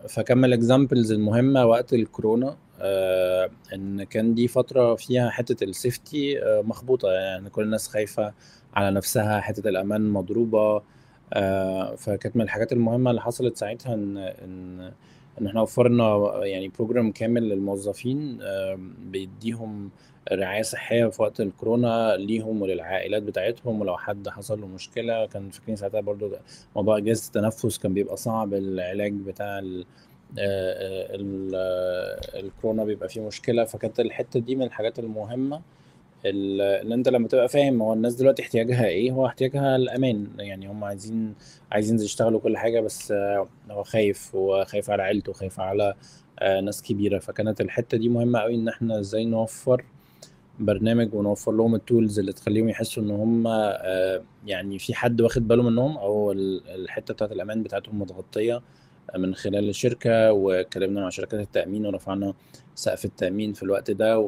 [0.08, 6.42] فمن ال examples المهمة وقت الكورونا آه إن كان دي فترة فيها حتة ال safety
[6.42, 8.32] آه مخبوطة يعني كل الناس خايفة
[8.74, 10.82] على نفسها حتة الأمان مضروبة
[11.32, 14.92] آه فكانت من الحاجات المهمة اللي حصلت ساعتها إن إن
[15.40, 18.38] إن إحنا وفرنا يعني program كامل للموظفين
[19.10, 19.90] بيديهم
[20.32, 25.26] رعاية صحية في وقت الكورونا ليهم وللعائلات بتاعتهم ولو حد حصل له مشكلة.
[25.26, 26.30] كان فاكرين ساعتها برضو
[26.76, 29.84] موضوع أجهزة التنفس كان بيبقى صعب العلاج بتاع ال
[30.38, 33.64] آه، ال- آه، الكورونا بيبقى فيه مشكلة.
[33.64, 35.60] فكانت الحتة دي من الحاجات المهمة.
[36.26, 40.26] ال- إن أنت لما تبقى فاهم هو الناس دلوقتي احتياجها إيه هو احتياجها الأمان.
[40.38, 41.34] يعني هم عايزين
[41.72, 45.94] عايزين يشتغلوا كل حاجة بس آه، هو خايف هو خايف على عيلته خايف على
[46.38, 47.18] آه، ناس كبيرة.
[47.18, 49.84] فكانت الحتة دي مهمة قوي إن إحنا إزاي نوفر
[50.60, 55.62] برنامج ونوفر لهم التولز اللي تخليهم يحسوا إن هم آه، يعني في حد واخد باله
[55.62, 58.62] منهم أو ال- الحتة بتاعت الأمان بتاعتهم متغطية
[59.16, 62.34] من خلال الشركة واتكلمنا مع شركات التأمين ورفعنا
[62.74, 64.18] سقف التأمين في الوقت ده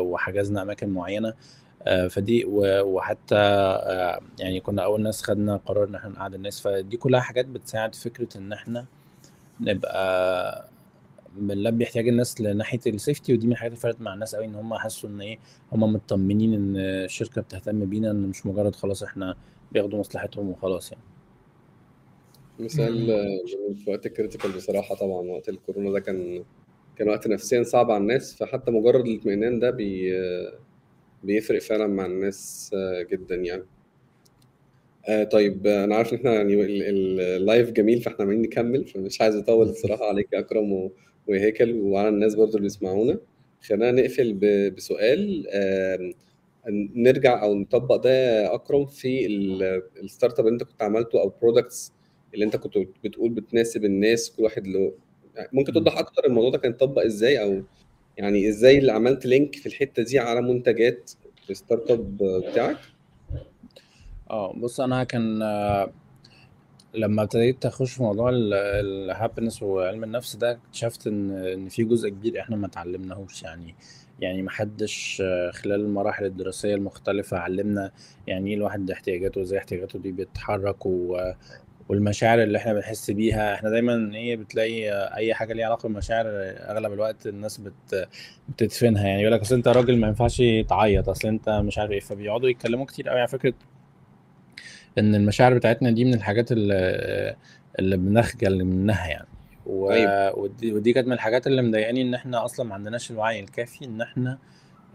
[0.00, 1.34] وحجزنا أماكن معينة
[1.82, 6.96] آه، فدي وحتى آه، يعني كنا أول ناس خدنا قرار إن إحنا نقعد الناس فدي
[6.96, 8.84] كلها حاجات بتساعد فكرة إن إحنا
[9.60, 10.68] نبقى
[11.36, 14.74] بنلبي احتياج الناس لناحية السيفتي ودي من الحاجات اللي فرقت مع الناس قوي إن هم
[14.74, 15.38] حسوا إن إيه
[15.72, 19.36] هم مطمنين إن الشركة بتهتم بينا إن مش مجرد خلاص إحنا
[19.72, 21.04] بياخدوا مصلحتهم وخلاص يعني.
[22.58, 23.06] مثال
[23.46, 26.44] جميل في وقت ال critical بصراحة طبعا وقت الكورونا ده كان
[26.96, 30.12] كان وقت نفسيا صعب على الناس فحتى مجرد الاطمئنان ده بي
[31.24, 32.70] بيفرق فعلا مع الناس
[33.10, 33.64] جدا يعني.
[35.08, 38.84] آه طيب أنا عارف إن إحنا يعني ال- ال- ال live جميل فإحنا عمالين نكمل
[38.86, 40.92] فمش عايز أطول الصراحه عليك يا أكرم و-
[41.28, 43.18] وهيكل وعلى الناس برضو اللي بيسمعونا.
[43.68, 44.34] خلينا نقفل
[44.70, 45.46] بسؤال
[46.94, 51.92] نرجع أو نطبق ده أكرم في ال- start up اللي أنت كنت عملته أو products
[52.34, 54.92] اللي أنت كنت بتقول بتناسب الناس كل واحد له
[55.52, 57.62] ممكن توضح أكتر الموضوع ده كان يتطبق إزاي أو
[58.18, 61.10] يعني إزاي اللي عملت link في الحتة دي على منتجات
[61.50, 62.76] ال start up بتاعك؟
[64.30, 65.92] آه بص أنا كان آه،
[66.94, 72.08] لما ابتديت اخش في موضوع ال happiness وعلم النفس ده اكتشفت ان إن في جزء
[72.08, 73.42] كبير إحنا ما اتعلمناهوش.
[73.42, 73.74] يعني
[74.20, 75.22] يعني ما حدش
[75.52, 77.90] خلال المراحل الدراسية المختلفة علمنا
[78.26, 80.86] يعني إيه الواحد احتياجاته وازاي احتياجاته دي بتتحرك
[81.88, 83.54] والمشاعر اللي إحنا بنحس بيها.
[83.54, 88.08] إحنا دايما إيه بتلاقي اي حاجة ليها علاقة بالمشاعر اغلب الوقت الناس بت
[88.48, 89.08] بتدفنها.
[89.08, 92.48] يعني يقول لك أصل انت راجل ما ينفعش تعيط أصل انت مش عارف إيه فبيقعدوا
[92.48, 93.54] يتكلموا كتير قوي على فكرة
[94.98, 97.36] إن المشاعر بتاعتنا دي من الحاجات اللي,
[97.78, 99.26] اللي بنخجل منها يعني.
[99.66, 99.90] و...
[99.90, 100.38] أيوة.
[100.38, 104.00] ودي, ودي كانت من الحاجات اللي مضايقاني إن إحنا أصلا ما عندناش الوعي الكافي إن
[104.00, 104.38] إحنا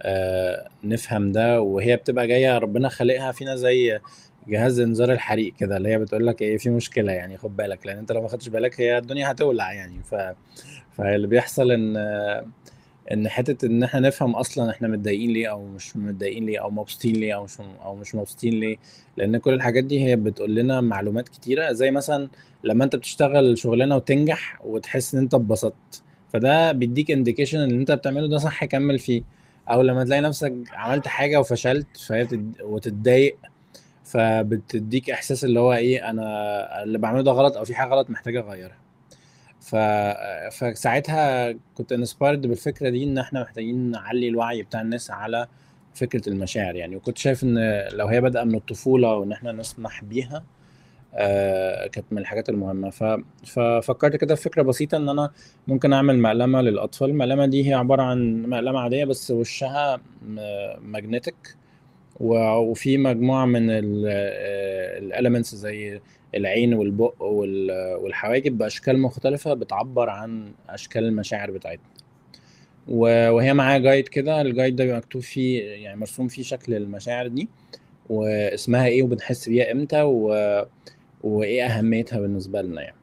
[0.01, 1.61] آه نفهم ده.
[1.61, 3.99] وهي بتبقى جاية ربنا خالقها فينا زي
[4.47, 7.85] جهاز إنذار الحريق كده اللي هي بتقول لك إيه في مشكلة يعني خد بالك.
[7.87, 10.03] لأن أنت لو ما خدتش بالك هي الدنيا هتولع يعني.
[10.03, 10.15] ف
[10.97, 11.97] فاللي بيحصل إن
[13.13, 17.15] إن حتة إن إحنا نفهم أصلا إحنا متضايقين ليه أو مش متضايقين ليه أو مبسوطين
[17.15, 18.77] ليه أو مش أو مش مبسوطين ليه
[19.17, 22.29] لأن كل الحاجات دي هي بتقول لنا معلومات كتيرة زي مثلا
[22.63, 26.03] لما أنت بتشتغل شغلانة وتنجح وتحس إن أنت اتبسطت
[26.33, 29.23] فده بيديك انديكيشن إن أنت بتعمله ده صح كمل فيه.
[29.69, 32.27] أو لما تلاقي نفسك عملت حاجة وفشلت فهي
[32.63, 33.37] وتتضايق
[34.03, 38.35] فبتديك إحساس اللي هو إيه أنا اللي بعمله ده غلط أو في حاجة غلط محتاج
[38.35, 38.77] أغيرها.
[39.67, 39.75] ف...
[40.57, 45.47] فساعتها كنت inspired بالفكرة دي إن إحنا محتاجين نعلي الوعي بتاع الناس على
[45.93, 46.95] فكرة المشاعر يعني.
[46.95, 47.57] وكنت شايف إن
[47.93, 50.43] لو هي بادئه من الطفولة وإن إحنا نسمح بيها
[51.15, 52.89] آه كانت من الحاجات المهمة.
[52.89, 53.03] ف...
[53.45, 55.31] ففكرت كده في فكرة بسيطة إن أنا
[55.67, 57.09] ممكن أعمل مقلمة للأطفال.
[57.09, 59.99] المقلمة دي هي عبارة عن مقلمة عادية بس وشها
[60.81, 61.55] magnetic
[62.19, 66.01] وفي مجموعة من ال elements زي
[66.35, 71.85] العين والبق وال- والحواجب بأشكال مختلفة بتعبر عن أشكال المشاعر بتاعتنا.
[72.87, 77.49] وهي معاها جايد كده الجايد ده مكتوب فيه يعني مرسوم فيه شكل المشاعر دي
[78.09, 80.27] واسمها إيه وبنحس بيها إمتى و...
[81.23, 82.95] وإيه أهميتها بالنسبة لنا يعني.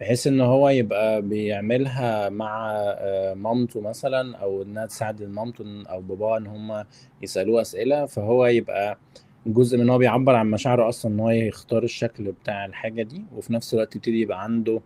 [0.00, 6.36] بحيث إن هو يبقى بيعملها مع آه، مامته مثلا أو إنها تساعد مامته أو باباه
[6.38, 6.84] إن هم
[7.22, 8.98] يسألوه أسئلة فهو يبقى
[9.46, 13.22] جزء من إن هو بيعبر عن مشاعره أصلا إن هو يختار الشكل بتاع الحاجة دي
[13.36, 14.80] وفي نفس الوقت يبتدي يبقى عنده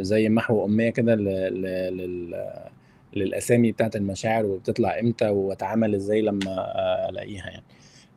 [0.00, 1.14] زي محو أمية كده.
[3.12, 7.64] للأسامي بتاعت المشاعر وبتطلع إمتى واتعامل إزاي لما آه، ألاقيها يعني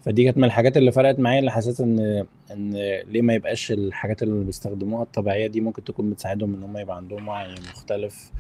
[0.01, 2.73] فدي كانت من الحاجات اللي فرقت معايا اللي حسيت إن إن
[3.07, 7.27] ليه ما يبقاش الحاجات اللي بيستخدموها الطبيعية دي ممكن تكون بتساعدهم إن هم يبقى عندهم
[7.27, 8.32] وعي مختلف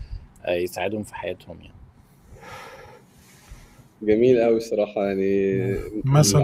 [0.45, 1.80] آه، يساعدهم في حياتهم يعني
[4.01, 5.75] جميل قوي الصراحة يعني
[6.05, 6.39] مثل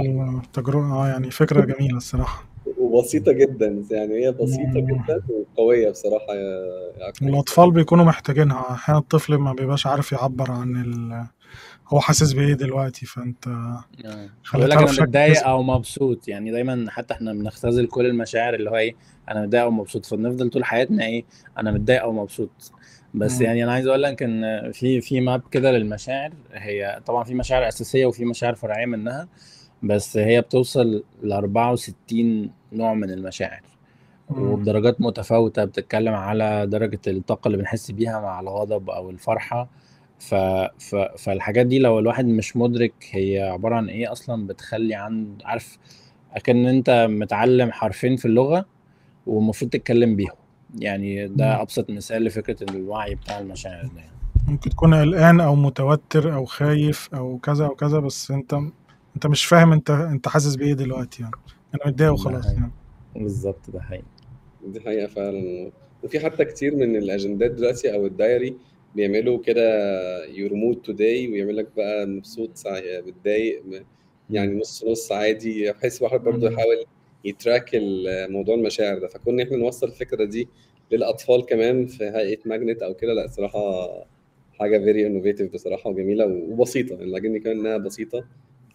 [0.54, 2.46] تجربة آه يعني فكرة جميلة الصراحة.
[2.78, 4.88] وبسيطة جدا يعني هي بسيطة مم.
[4.88, 6.60] جدا وقوية بصراحة يا
[7.10, 7.28] أكرم.
[7.28, 8.72] الأطفال بيكونوا محتاجينها.
[8.72, 11.26] أحيانا الطفل ما بيبقاش عارف يعبر عن ال...
[11.88, 13.84] هو حاسس بإيه دلوقتي؟ فأنت آه.
[14.44, 15.48] خليتها يقول لك له أنا متضايق.
[15.48, 16.28] أو مبسوط.
[16.28, 18.96] يعني دايما حتى إحنا بنختزل كل المشاعر اللي هو إيه
[19.30, 20.06] أنا متضايق أو مبسوط.
[20.06, 21.24] فبنفضل طول حياتنا إيه
[21.58, 22.72] أنا متضايق أو مبسوط.
[23.18, 23.46] بس مم.
[23.48, 27.68] يعني أنا عايز أقول لك إن في في ماب كده للمشاعر هي طبعا في مشاعر
[27.68, 29.28] أساسية وفي مشاعر فرعية منها
[29.84, 33.62] بس هي بتوصل ل 64 نوع من المشاعر
[34.30, 34.44] مم.
[34.54, 39.70] وبدرجات متفاوتة بتتكلم على درجة الطاقة اللي بنحس بيها مع الغضب أو الفرحة
[40.20, 40.36] ف...
[40.80, 40.96] ف...
[40.96, 45.78] فالحاجات دي لو الواحد مش مدرك هي عبارة عن إيه أصلا بتخلي عند عارف
[46.34, 48.66] أكن أنت متعلم حرفين في اللغة
[49.28, 50.37] والمفروض تتكلم بيهم
[50.80, 51.28] يعني.
[51.28, 54.18] ده أبسط مثال لفكرة الوعي بتاع المشاعر ده يعني.
[54.48, 58.54] ممكن تكون قلقان أو متوتر أو خايف أو كذا أو كذا بس أنت
[59.16, 61.36] أنت مش فاهم أنت أنت حاسس بإيه دلوقتي يعني
[61.76, 62.72] أنا متضايق وخلاص يعني
[63.16, 64.04] بالظبط ده حقيقي
[64.68, 65.72] دي حقيقة فعلا
[66.04, 68.58] وفي حتى كتير من الأجندات دلوقتي أو ال diary
[68.96, 69.62] بيعملوا كده
[70.26, 72.64] your mood today ويعمل لك بقى مبسوط
[73.08, 73.64] متضايق
[74.30, 76.48] يعني نص نص عادي بحيث الواحد برضه.
[76.52, 76.86] يحاول
[77.26, 77.70] ي track
[78.30, 79.08] موضوع المشاعر ده.
[79.08, 80.48] فكون إحنا نوصل الفكرة دي
[80.92, 83.88] للأطفال كمان في هيئة magnet أو كده لأ صراحة
[84.60, 86.96] حاجة very innovative بصراحة وجميلة وبسيطة.
[86.96, 88.26] اللي عاجبني كمان إنها بسيطة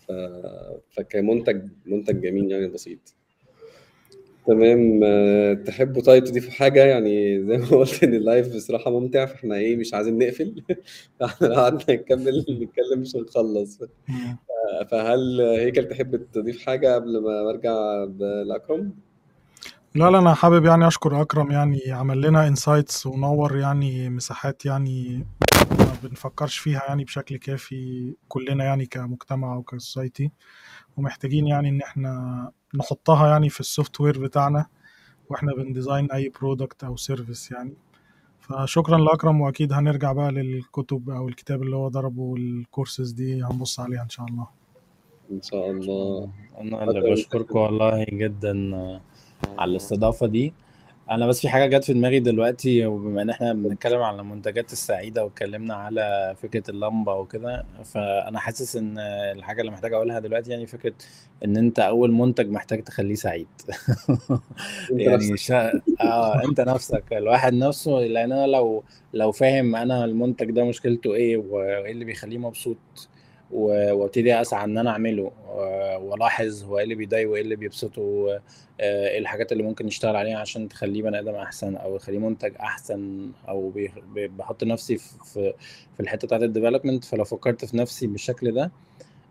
[0.08, 0.12] ف...
[0.90, 3.14] فكمنتج منتج جميل يعني بسيط.
[4.46, 9.26] تمام آه، تحبوا طيب تضيفوا حاجة يعني زي ما قلت إن ال live بصراحة ممتع
[9.26, 10.62] فإحنا إيه مش عايزين نقفل
[11.20, 13.78] لو قعدنا نكمل نتكلم مش هنخلص
[14.08, 14.36] مم.
[14.90, 18.04] فهل هيكل تحب تضيف حاجة قبل ما أرجع
[18.46, 18.92] لأكرم؟
[19.94, 25.26] لا لا أنا حابب يعني أشكر أكرم يعني عمل لنا insights ونور يعني مساحات يعني
[25.70, 30.30] ما بنفكرش فيها يعني بشكل كافي كلنا يعني كمجتمع أو ك society
[30.96, 34.66] ومحتاجين يعني إن إحنا نحطها يعني في ال software بتاعنا
[35.30, 37.74] وإحنا بن design أي product أو service يعني.
[38.40, 44.02] فشكرا لأكرم وأكيد هنرجع بقى للكتب أو الكتاب اللي هو ضربه والكورسز دي هنبص عليها
[44.02, 44.46] إن شاء الله.
[45.30, 46.30] إن شاء الله.
[46.60, 48.74] أنا اللي بشكركم والله جدا
[49.58, 50.52] على الاستضافة دي.
[51.14, 55.24] أنا بس في حاجة جت في دماغي دلوقتي وبما إن إحنا بنتكلم على المنتجات السعيدة
[55.24, 60.94] واتكلمنا على فكرة اللمبة وكده فأنا حاسس إن الحاجة اللي محتاج أقولها دلوقتي يعني فكرة
[61.44, 63.46] إن أنت أول منتج محتاج تخليه سعيد.
[64.90, 65.80] يعني شا...
[66.00, 68.84] آه أنت نفسك الواحد نفسه لأن أنا لو
[69.14, 73.08] لو فاهم أنا المنتج ده مشكلته إيه وإيه اللي بيخليه مبسوط
[73.52, 75.32] وابتدي اسعى ان أنا اعمله
[76.02, 78.28] والاحظ هو إيه اللي بيضايقه وايه اللي بيبسطه
[78.80, 82.54] آه، إيه الحاجات اللي ممكن نشتغل عليها عشان تخليه بني آدم احسن أو يخليه منتج
[82.60, 83.72] احسن أو
[84.16, 85.54] بحط نفسي في
[85.94, 88.72] في الحتة بتاعت ال development فلو فكرت في نفسي بالشكل ده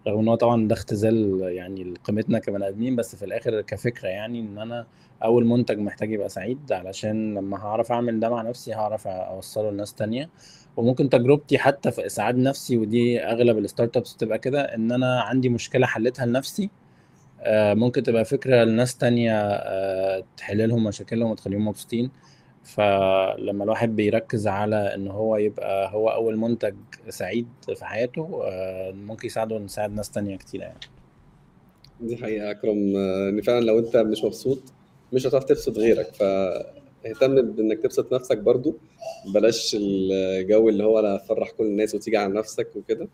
[0.08, 4.40] رغم إن هو طبعا ده اختزال يعني قيمتنا كبني آدمين بس في الآخر كفكرة يعني
[4.40, 4.88] إن أنا
[5.24, 9.94] أول منتج محتاج يبقى سعيد علشان لما هعرف أعمل ده مع نفسي هعرف أوصله لناس
[9.94, 10.30] تانية.
[10.78, 15.50] وممكن تجربتي حتى في إسعاد نفسي ودي أغلب الستارت ابس بتبقى كده إن أنا عندي
[15.50, 16.70] مشكلة حلتها لنفسي
[17.42, 22.12] آه، ممكن تبقى فكرة لناس تانية آه، تحل لهم مشاكلهم وتخليهم مبسوطين.
[22.64, 26.76] فلما الواحد بيركز على إن هو يبقى هو أول منتج
[27.10, 30.80] سعيد في حياته آه، ممكن يساعده إنه يساعد ناس تانية كتير يعني.
[32.02, 32.96] دي حقيقة أكرم.
[32.96, 34.60] آه، إن فعلا لو أنت مش مبسوط
[35.14, 36.12] مش هتعرف تبسط غيرك.
[37.04, 38.78] فاهتم بإنك تبسط نفسك برضو.
[39.34, 43.08] بلاش الجو اللي هو أنا أفرح كل الناس وتيجي على نفسك وكده.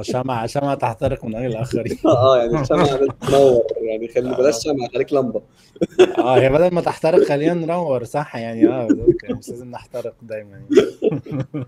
[0.00, 1.98] شمعة شمعة تحترق من أجل الآخرين.
[2.06, 5.42] آه يعني لازم تنور يعني خلي بلاش شمعة خليك لمبة.
[6.18, 8.88] آه هي بدل ما تحترق خلينا ننور صح؟ يعني آه
[9.30, 10.50] مش لازم نحترق دايما.
[10.50, 10.66] يعني.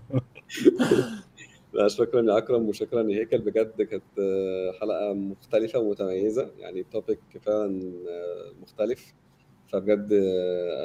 [1.73, 3.37] لا شكرا يا أكرم وشكرا يا هيكل.
[3.37, 6.49] بجد كانت آه، حلقة مختلفة ومتميزة.
[6.59, 9.13] يعني topic فعلا آه، مختلف.
[9.75, 10.09] فبجد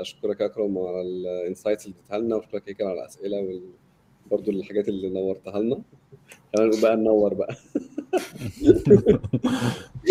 [0.01, 3.63] أشكرك يا أكرم على ال insights اللي اديتها لنا وأشكرك هيكل على الأسئلة وال...
[4.31, 5.83] برضو الحاجات اللي نورتها لنا.
[6.57, 7.57] خلينا نقول بقى ننور بقى.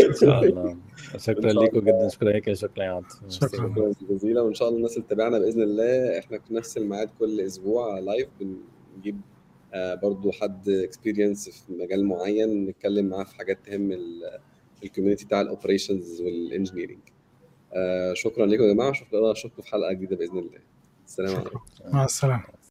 [0.10, 0.78] إن شاء الله.
[1.18, 2.08] شكرا ليكم جدا.
[2.08, 3.94] شكرا ليك شكرا يا عاطف شكرا.
[4.12, 4.42] جزيلا.
[4.42, 8.28] وإن شاء الله الناس اللي تتابعنا بإذن الله إحنا في نفس الميعاد كل أسبوع live
[8.40, 9.22] بنجيب
[9.74, 13.98] آه، برضو حد experienced في مجال معين نتكلم معاه في حاجات تهم
[14.84, 16.24] ال community بتاع ال operations
[17.72, 18.91] وال engineering شكرا لكم يا جماعة.
[18.91, 20.59] اشوفكم اشوفكم في حلقة جديدة بإذن الله.
[21.05, 21.59] السلام عليكم.
[21.86, 22.43] مع السلامة.